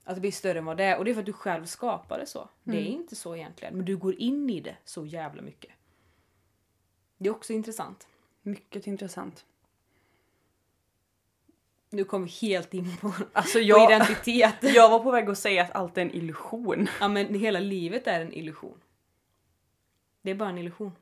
Att 0.05 0.15
det 0.15 0.21
blir 0.21 0.33
större 0.33 0.59
än 0.59 0.65
vad 0.65 0.77
det 0.77 0.85
är. 0.85 0.99
Och 0.99 1.05
det 1.05 1.11
är 1.11 1.15
för 1.15 1.21
att 1.23 1.27
du 1.27 1.33
själv 1.33 1.65
skapar 1.67 2.19
det 2.19 2.27
så. 2.27 2.49
Det 2.63 2.77
är 2.77 2.81
Mm. 2.81 2.93
inte 2.93 3.17
så 3.17 3.37
egentligen. 3.37 3.77
Men 3.77 3.85
du 3.85 3.97
går 3.97 4.15
in 4.15 4.51
i 4.51 4.61
det 4.61 4.77
så 4.85 5.07
jävla 5.07 5.43
mycket. 5.43 5.71
Det 7.19 7.29
är 7.29 7.33
också 7.33 7.53
intressant. 7.53 8.09
Mycket 8.43 8.87
intressant. 8.87 9.45
Nu 11.91 12.05
kommer 12.05 12.27
vi 12.27 12.33
helt 12.49 12.75
in 12.75 12.97
på, 12.97 13.13
Alltså 13.33 13.59
på 13.59 13.63
jag, 13.65 13.93
identitet. 13.93 14.55
jag 14.75 14.91
var 14.91 14.99
på 15.01 15.11
väg 15.11 15.29
att 15.31 15.39
säga 15.39 15.63
att 15.63 15.71
allt 15.71 15.99
är 15.99 16.03
en 16.03 16.11
illusion. 16.15 16.89
Ja 17.01 17.09
men 17.09 17.35
hela 17.35 17.61
livet 17.61 18.07
är 18.07 18.21
en 18.21 18.33
illusion. 18.33 18.81
Det 20.23 20.31
är 20.31 20.35
bara 20.35 20.49
en 20.49 20.59
illusion. 20.59 20.93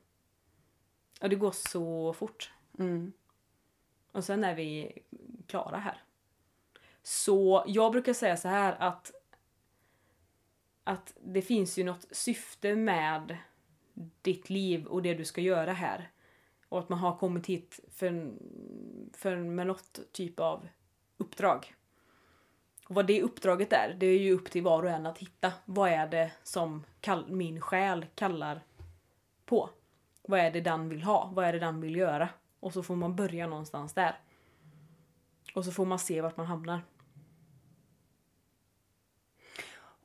Och 1.21 1.29
det 1.29 1.37
går 1.37 1.53
så 1.53 2.13
fort. 2.13 2.53
Mm. 2.79 3.13
Och 4.13 4.25
sen 4.25 4.45
är 4.45 4.55
vi 4.55 4.99
klara 5.47 5.79
här. 5.79 6.03
Så 7.03 7.65
jag 7.67 7.93
brukar 7.93 8.13
säga 8.13 8.37
så 8.37 8.49
här 8.49 8.77
att 8.79 9.13
att 10.85 11.15
det 11.21 11.43
finns 11.43 11.79
ju 11.79 11.85
något 11.85 12.07
syfte 12.11 12.75
med 12.75 13.37
ditt 14.23 14.51
liv 14.51 14.87
och 14.87 15.03
det 15.03 15.15
du 15.15 15.25
ska 15.25 15.41
göra 15.41 15.73
här. 15.73 16.11
Och 16.69 16.79
att 16.79 16.89
man 16.89 16.99
har 16.99 17.17
kommit 17.17 17.47
hit 17.47 17.81
för, 17.91 18.33
för 19.13 19.37
med 19.37 19.67
något 19.67 20.01
typ 20.13 20.41
av 20.41 20.69
uppdrag. 21.17 21.75
Och 22.89 22.95
vad 22.95 23.07
det 23.07 23.23
uppdraget 23.23 23.73
är, 23.73 23.97
det 23.99 24.07
är 24.07 24.19
ju 24.19 24.33
upp 24.33 24.51
till 24.51 24.63
var 24.63 24.83
och 24.83 24.91
en 24.91 25.07
att 25.07 25.19
hitta. 25.19 25.53
Vad 25.65 25.91
är 25.91 26.07
det 26.07 26.33
som 26.43 26.85
kall, 27.01 27.31
min 27.31 27.61
själ 27.61 28.07
kallar 28.15 28.61
på? 29.45 29.71
Vad 30.23 30.41
är 30.41 30.51
det 30.51 30.61
den 30.61 30.89
vill 30.89 31.03
ha? 31.03 31.31
Vad 31.35 31.45
är 31.45 31.53
det 31.53 31.59
den 31.59 31.81
vill 31.81 31.97
göra? 31.97 32.29
Och 32.63 32.73
så 32.73 32.83
får 32.83 32.97
man 32.97 33.17
börja 33.17 33.47
någonstans 33.47 33.93
där. 33.95 34.19
Och 35.55 35.65
så 35.65 35.73
får 35.73 35.87
man 35.87 35.99
se 35.99 36.21
vart 36.21 36.37
man 36.37 36.47
hamnar. 36.47 36.81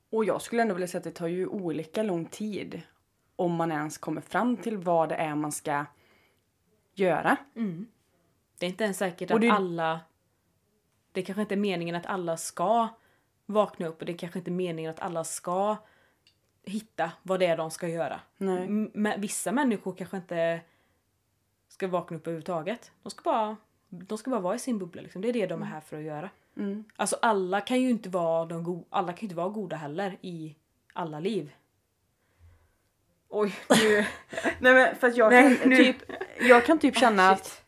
Och 0.10 0.26
jag 0.26 0.42
skulle 0.42 0.62
ändå 0.62 0.74
vilja 0.74 0.88
säga 0.88 0.98
att 1.00 1.04
det 1.04 1.12
tar 1.12 1.28
ju 1.28 1.48
olika 1.48 2.04
lång 2.04 2.26
tid 2.26 2.82
om 3.36 3.56
man 3.56 3.72
ens 3.72 3.98
kommer 3.98 4.22
fram 4.22 4.58
till 4.58 4.78
vad 4.78 5.10
det 5.10 5.16
är 5.16 5.36
man 5.36 5.52
ska 5.52 5.86
göra. 6.94 7.38
Det 8.58 8.66
är 8.66 8.70
inte 8.70 8.84
ens 8.84 8.98
säkert 8.98 9.32
att 9.32 9.42
det- 9.42 9.50
alla... 9.52 10.00
Det 11.12 11.22
kanske 11.22 11.42
inte 11.42 11.54
är 11.56 11.58
meningen 11.58 11.96
att 11.96 12.06
alla 12.06 12.38
ska 12.38 12.88
vakna 13.46 13.88
upp 13.88 14.00
och 14.00 14.06
det 14.06 14.12
är 14.14 14.18
kanske 14.18 14.40
inte 14.40 14.52
meningen 14.52 14.92
att 14.92 15.00
alla 15.00 15.24
ska 15.24 15.78
hitta 16.64 17.12
vad 17.24 17.40
det 17.40 17.46
är 17.46 17.58
de 17.58 17.72
ska 17.72 17.88
göra. 17.88 18.20
Nej. 18.38 18.64
M- 18.66 18.92
Men 18.94 19.22
vissa 19.22 19.52
människor 19.52 19.96
kanske 19.96 20.18
inte 20.18 20.62
ska 21.78 21.88
vakna 21.88 22.18
upp 22.18 22.28
överhuvudtaget. 22.28 22.92
De 23.04 23.10
ska 23.10 23.22
bara, 23.22 23.58
de 23.90 24.18
ska 24.18 24.32
bara 24.32 24.42
vara 24.42 24.56
i 24.56 24.60
sin 24.60 24.80
bubbla. 24.80 25.02
Liksom. 25.02 25.22
Det 25.22 25.30
är 25.30 25.34
det 25.34 25.48
de 25.48 25.62
är 25.62 25.66
här 25.66 25.82
för 25.82 25.98
att 25.98 26.04
göra. 26.04 26.30
Mm. 26.58 26.84
Alltså 26.96 27.18
alla 27.22 27.62
kan 27.62 27.82
ju 27.82 27.90
inte 27.90 28.10
vara 28.10 28.46
de 28.46 28.64
go- 28.64 28.86
alla 28.90 29.08
kan 29.14 29.20
ju 29.22 29.26
inte 29.26 29.36
vara 29.36 29.50
goda 29.50 29.76
heller 29.76 30.18
i 30.22 30.56
alla 30.94 31.20
liv. 31.20 31.54
Oj, 33.30 33.56
nu... 33.70 34.06
Nej 34.60 34.74
men 34.74 34.96
för 34.96 35.08
att 35.08 35.18
jag 35.18 35.32
Nej, 35.32 35.58
kan 35.58 35.70
nu- 35.70 35.78
typ, 35.78 35.98
jag 36.42 36.66
kan 36.66 36.80
typ 36.80 36.98
känna 36.98 37.24
Ah, 37.30 37.32
att 37.32 37.64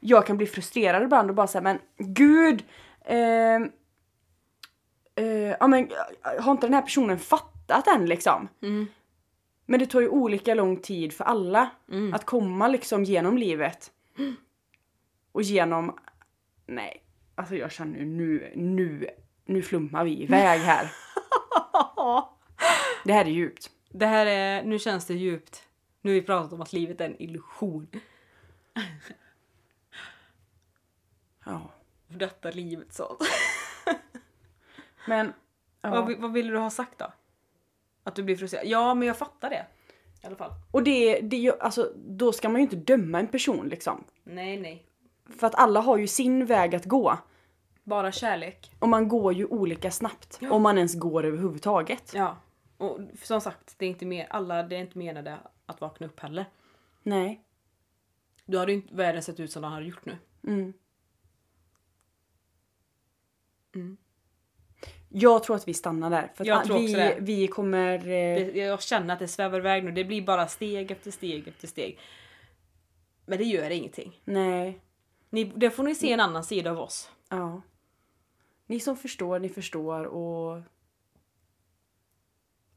jag 0.00 0.26
kan 0.26 0.36
bli 0.36 0.46
frustrerad 0.46 1.02
ibland 1.02 1.30
och 1.30 1.36
bara 1.36 1.46
säga 1.46 1.62
men 1.62 1.78
gud. 1.98 2.64
ehm, 3.04 3.70
eh, 5.14 5.26
ja 5.60 5.66
men 5.66 5.90
har 6.40 6.52
inte 6.52 6.66
den 6.66 6.74
här 6.74 6.82
personen 6.82 7.18
fattat 7.18 7.86
än 7.86 8.06
liksom? 8.06 8.48
Mm. 8.62 8.86
Men 9.66 9.80
det 9.80 9.86
tar 9.86 10.00
ju 10.00 10.08
olika 10.08 10.54
lång 10.54 10.76
tid 10.80 11.12
för 11.12 11.24
alla 11.24 11.70
Mm. 11.90 12.14
att 12.14 12.24
komma 12.24 12.68
liksom 12.68 13.04
genom 13.04 13.38
livet. 13.38 13.92
Och 15.32 15.42
genom, 15.42 15.98
nej, 16.66 17.04
alltså 17.34 17.56
jag 17.56 17.72
känner 17.72 17.98
ju 17.98 18.04
nu, 18.04 18.52
nu, 18.56 19.06
nu 19.44 19.62
flummar 19.62 20.04
vi 20.04 20.22
iväg 20.22 20.60
här. 20.60 20.92
Det 23.04 23.12
här 23.12 23.24
är 23.24 23.30
djupt. 23.30 23.70
Det 23.90 24.06
här 24.06 24.26
är, 24.26 24.64
nu 24.64 24.78
känns 24.78 25.06
det 25.06 25.14
djupt. 25.14 25.68
Nu 26.00 26.10
har 26.10 26.14
vi 26.14 26.22
pratat 26.22 26.52
om 26.52 26.60
att 26.60 26.72
livet 26.72 27.00
är 27.00 27.04
en 27.04 27.22
illusion. 27.22 27.88
Ja. 31.46 31.70
För 32.10 32.18
detta 32.18 32.50
livet 32.50 32.92
så. 32.94 33.16
Men, 35.06 35.32
Vad, 35.80 35.92
ja. 35.96 36.04
vi- 36.04 36.14
vad 36.14 36.32
ville 36.32 36.50
du 36.52 36.58
ha 36.58 36.70
sagt 36.70 36.98
då? 36.98 37.12
Att 38.04 38.14
du 38.14 38.22
blir 38.22 38.36
frustrerad? 38.36 38.66
Ja, 38.66 38.94
men 38.94 39.08
jag 39.08 39.18
fattar 39.18 39.50
det. 39.50 39.66
I 40.22 40.26
alla 40.26 40.36
fall. 40.36 40.50
Och 40.70 40.82
det, 40.82 41.20
det, 41.20 41.60
alltså, 41.60 41.92
då 41.96 42.32
ska 42.32 42.48
man 42.48 42.56
ju 42.56 42.62
inte 42.62 42.76
döma 42.76 43.20
en 43.20 43.26
person 43.26 43.68
liksom. 43.68 44.04
Nej, 44.24 44.60
nej. 44.60 44.86
För 45.38 45.46
att 45.46 45.54
alla 45.54 45.80
har 45.80 45.96
ju 45.96 46.06
sin 46.06 46.46
väg 46.46 46.74
att 46.74 46.84
gå. 46.84 47.18
Bara 47.82 48.12
kärlek. 48.12 48.72
Och 48.78 48.88
man 48.88 49.08
går 49.08 49.32
ju 49.32 49.46
olika 49.46 49.90
snabbt. 49.90 50.40
Om 50.50 50.62
man 50.62 50.76
ens 50.76 50.94
går 50.94 51.24
överhuvudtaget. 51.24 52.12
Ja. 52.14 52.36
Och 52.76 52.98
som 53.22 53.40
sagt, 53.40 53.74
det 53.78 53.86
är 53.86 53.90
inte 53.90 54.06
mer, 54.06 54.26
alla 54.30 54.62
det 54.62 54.76
är 54.76 54.80
inte 54.80 54.98
menade 54.98 55.38
att 55.66 55.80
vakna 55.80 56.06
upp 56.06 56.20
heller. 56.20 56.46
Nej. 57.02 57.44
Då 58.46 58.58
hade 58.58 58.72
ju 58.72 58.76
inte 58.78 58.94
världen 58.94 59.22
sett 59.22 59.40
ut 59.40 59.52
som 59.52 59.62
den 59.62 59.72
hade 59.72 59.86
gjort 59.86 60.04
nu. 60.04 60.18
Mm. 60.46 60.72
Mm. 63.74 63.96
Jag 65.16 65.42
tror 65.42 65.56
att 65.56 65.68
vi 65.68 65.74
stannar 65.74 66.10
där. 66.10 66.32
För 66.34 66.44
Jag 66.44 66.64
tror 66.64 66.78
vi, 66.78 66.84
också 66.84 66.96
det. 66.96 67.16
vi 67.20 67.48
kommer... 67.48 67.94
Eh, 67.98 68.00
Det, 68.46 68.52
jag 68.56 68.82
känner 68.82 69.14
att 69.14 69.20
det 69.20 69.28
svävar 69.28 69.58
iväg 69.58 69.84
nu. 69.84 69.92
Det 69.92 70.04
blir 70.04 70.22
bara 70.22 70.46
steg 70.48 70.90
efter 70.90 71.10
steg 71.10 71.48
efter 71.48 71.68
steg. 71.68 71.98
Men 73.26 73.38
det 73.38 73.44
gör 73.44 73.70
ingenting. 73.70 74.20
nej. 74.24 74.80
Ni, 75.30 75.44
det 75.44 75.70
får 75.70 75.82
ni 75.82 75.94
se 75.94 76.12
en 76.12 76.20
annan 76.20 76.44
sida 76.44 76.70
av 76.70 76.80
oss. 76.80 77.10
Ja. 77.28 77.62
Ni 78.66 78.80
som 78.80 78.96
förstår, 78.96 79.38
ni 79.38 79.48
förstår 79.48 80.04
och... 80.04 80.60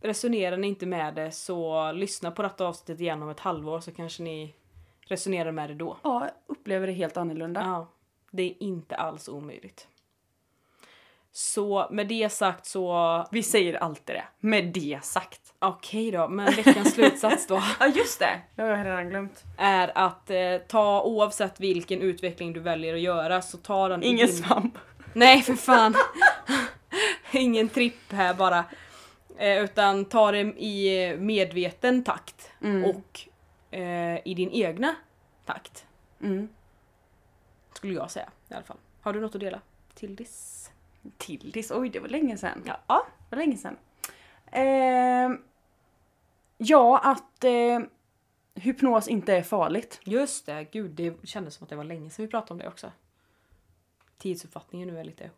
Resonerar 0.01 0.57
ni 0.57 0.67
inte 0.67 0.85
med 0.85 1.15
det 1.15 1.31
så 1.31 1.91
lyssna 1.91 2.31
på 2.31 2.41
detta 2.41 2.67
avsnittet 2.67 3.01
igen 3.01 3.23
om 3.23 3.29
ett 3.29 3.39
halvår 3.39 3.79
så 3.79 3.91
kanske 3.91 4.23
ni 4.23 4.55
resonerar 4.99 5.51
med 5.51 5.69
det 5.69 5.73
då. 5.75 5.97
Ja, 6.03 6.29
upplever 6.47 6.87
det 6.87 6.93
helt 6.93 7.17
annorlunda. 7.17 7.61
Ja, 7.61 7.87
det 8.31 8.43
är 8.43 8.63
inte 8.63 8.95
alls 8.95 9.29
omöjligt. 9.29 9.87
Så 11.37 11.87
med 11.91 12.07
det 12.07 12.29
sagt 12.29 12.65
så... 12.65 13.25
Vi 13.31 13.43
säger 13.43 13.73
alltid 13.73 14.15
det. 14.15 14.23
Med 14.39 14.65
det 14.65 14.99
sagt. 15.03 15.53
Okej 15.59 16.11
då, 16.11 16.27
men 16.27 16.53
veckans 16.53 16.93
slutsats 16.93 17.47
då 17.47 17.63
Ja, 17.79 17.87
just 17.87 18.19
det. 18.19 18.41
Det 18.55 18.61
har 18.61 18.69
jag 18.69 18.85
redan 18.85 19.09
glömt. 19.09 19.43
är 19.57 19.91
att 19.97 20.29
eh, 20.29 20.57
ta 20.67 21.01
oavsett 21.03 21.59
vilken 21.59 22.01
utveckling 22.01 22.53
du 22.53 22.59
väljer 22.59 22.93
att 22.93 22.99
göra 22.99 23.41
så 23.41 23.57
ta 23.57 23.87
den 23.87 24.03
Ingen 24.03 24.27
din- 24.27 24.35
svamp. 24.35 24.77
Nej 25.13 25.41
för 25.41 25.53
fan. 25.53 25.95
Ingen 27.31 27.69
tripp 27.69 28.11
här 28.11 28.33
bara. 28.33 28.65
Eh, 29.37 29.63
utan 29.63 30.05
ta 30.05 30.31
det 30.31 30.39
i 30.39 31.15
medveten 31.19 32.03
takt. 32.03 32.51
Mm. 32.63 32.83
Och 32.85 33.21
eh, 33.77 34.19
i 34.25 34.33
din 34.33 34.51
egna 34.51 34.95
takt. 35.45 35.85
Mm. 36.21 36.49
Skulle 37.73 37.93
jag 37.93 38.11
säga 38.11 38.29
i 38.49 38.53
alla 38.53 38.63
fall. 38.63 38.77
Har 39.01 39.13
du 39.13 39.21
något 39.21 39.35
att 39.35 39.41
dela? 39.41 39.61
Tildis? 39.95 40.71
Tildis, 41.17 41.71
oj 41.71 41.89
det 41.89 41.99
var 41.99 42.07
länge 42.07 42.37
sedan. 42.37 42.63
Ja. 42.65 42.79
Ja, 42.87 43.07
det 43.29 43.35
var 43.35 43.43
länge 43.43 43.57
sedan. 43.57 43.77
Ehm, 44.51 45.37
ja, 46.57 46.99
att 47.03 47.43
eh, 47.43 47.79
hypnos 48.55 49.07
inte 49.07 49.33
är 49.33 49.43
farligt. 49.43 49.99
Just 50.03 50.45
det, 50.45 50.67
gud 50.71 50.91
det 50.91 51.27
kändes 51.27 51.55
som 51.55 51.63
att 51.63 51.69
det 51.69 51.75
var 51.75 51.83
länge 51.83 52.09
sedan 52.09 52.25
vi 52.25 52.31
pratade 52.31 52.53
om 52.53 52.59
det 52.59 52.67
också. 52.67 52.91
Tidsuppfattningen 54.17 54.87
nu 54.87 54.99
är 54.99 55.03
lite... 55.03 55.31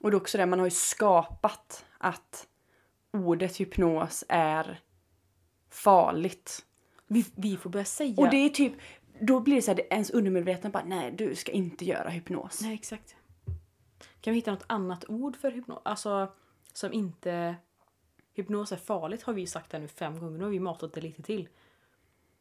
Och 0.00 0.10
det 0.10 0.14
är 0.14 0.20
också 0.20 0.38
det, 0.38 0.46
man 0.46 0.58
har 0.58 0.66
ju 0.66 0.70
skapat 0.70 1.86
att 1.98 2.46
ordet 3.12 3.60
hypnos 3.60 4.24
är 4.28 4.80
farligt. 5.70 6.64
Vi, 7.06 7.24
vi 7.34 7.56
får 7.56 7.70
börja 7.70 7.84
säga... 7.84 8.14
Och 8.16 8.30
det 8.30 8.36
är 8.36 8.48
typ, 8.48 8.72
då 9.20 9.40
blir 9.40 9.56
det 9.56 9.62
så 9.62 9.70
här, 9.70 9.92
ens 9.92 10.10
undermedvetna 10.10 10.70
bara 10.70 10.84
nej 10.84 11.12
du 11.12 11.34
ska 11.34 11.52
inte 11.52 11.84
göra 11.84 12.08
hypnos. 12.08 12.60
Nej 12.62 12.74
exakt. 12.74 13.16
Kan 14.20 14.32
vi 14.32 14.38
hitta 14.38 14.50
något 14.50 14.64
annat 14.66 15.04
ord 15.08 15.36
för 15.36 15.50
hypnos? 15.50 15.80
Alltså 15.84 16.32
som 16.72 16.92
inte... 16.92 17.56
Hypnos 18.34 18.72
är 18.72 18.76
farligt 18.76 19.22
har 19.22 19.32
vi 19.32 19.46
sagt 19.46 19.70
det 19.70 19.78
nu 19.78 19.88
fem 19.88 20.20
gånger. 20.20 20.38
Nu 20.38 20.44
har 20.44 20.50
vi 20.50 20.60
matat 20.60 20.92
det 20.92 21.00
lite 21.00 21.22
till. 21.22 21.48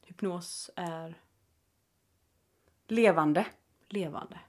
Hypnos 0.05 0.69
är 0.75 1.21
Levande. 2.87 3.45
levande. 3.89 4.39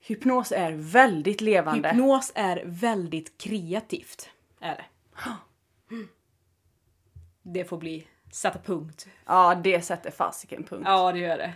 Hypnos 0.00 0.52
är 0.52 0.72
väldigt 0.72 1.40
levande. 1.40 1.88
Hypnos 1.88 2.32
är 2.34 2.62
väldigt 2.64 3.38
kreativt. 3.38 4.30
Är 4.60 4.76
det. 4.76 4.84
Det 7.42 7.64
får 7.64 7.78
bli 7.78 8.06
sätta 8.32 8.58
punkt. 8.58 9.06
ja, 9.26 9.54
det 9.54 9.82
sätter 9.82 10.10
fasiken 10.10 10.64
punkt. 10.64 10.84
Ja 10.86 11.12
det 11.12 11.18
gör 11.18 11.38
det. 11.38 11.54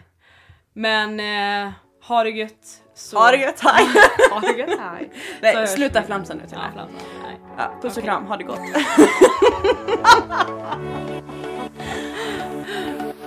Men 0.72 1.20
eh, 1.20 1.72
ha 2.08 2.24
det 2.24 2.30
gött. 2.30 2.82
Så... 2.94 3.18
Ha 3.18 3.30
det 3.30 3.36
gött, 3.36 3.60
hej! 3.60 3.86
ha 4.30 4.40
det 4.40 4.52
gött, 4.52 4.80
hej. 4.80 5.10
Nej, 5.40 5.68
sluta 5.68 6.02
flamsa 6.02 6.34
nu 6.34 6.40
till 6.46 6.58
Ja, 6.62 6.72
flamsa. 6.72 6.94
Nej. 7.22 7.36
Ja, 7.58 7.70
puss 7.82 7.84
och 7.84 7.98
Okej. 7.98 8.02
kram, 8.04 8.26
ha 8.26 8.36
det 8.36 8.44
gott. 8.44 8.58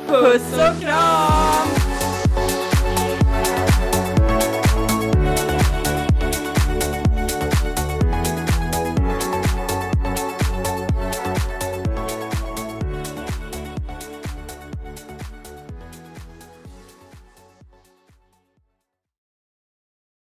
Puss 0.08 0.54
och 0.54 0.82
kram! 0.82 1.69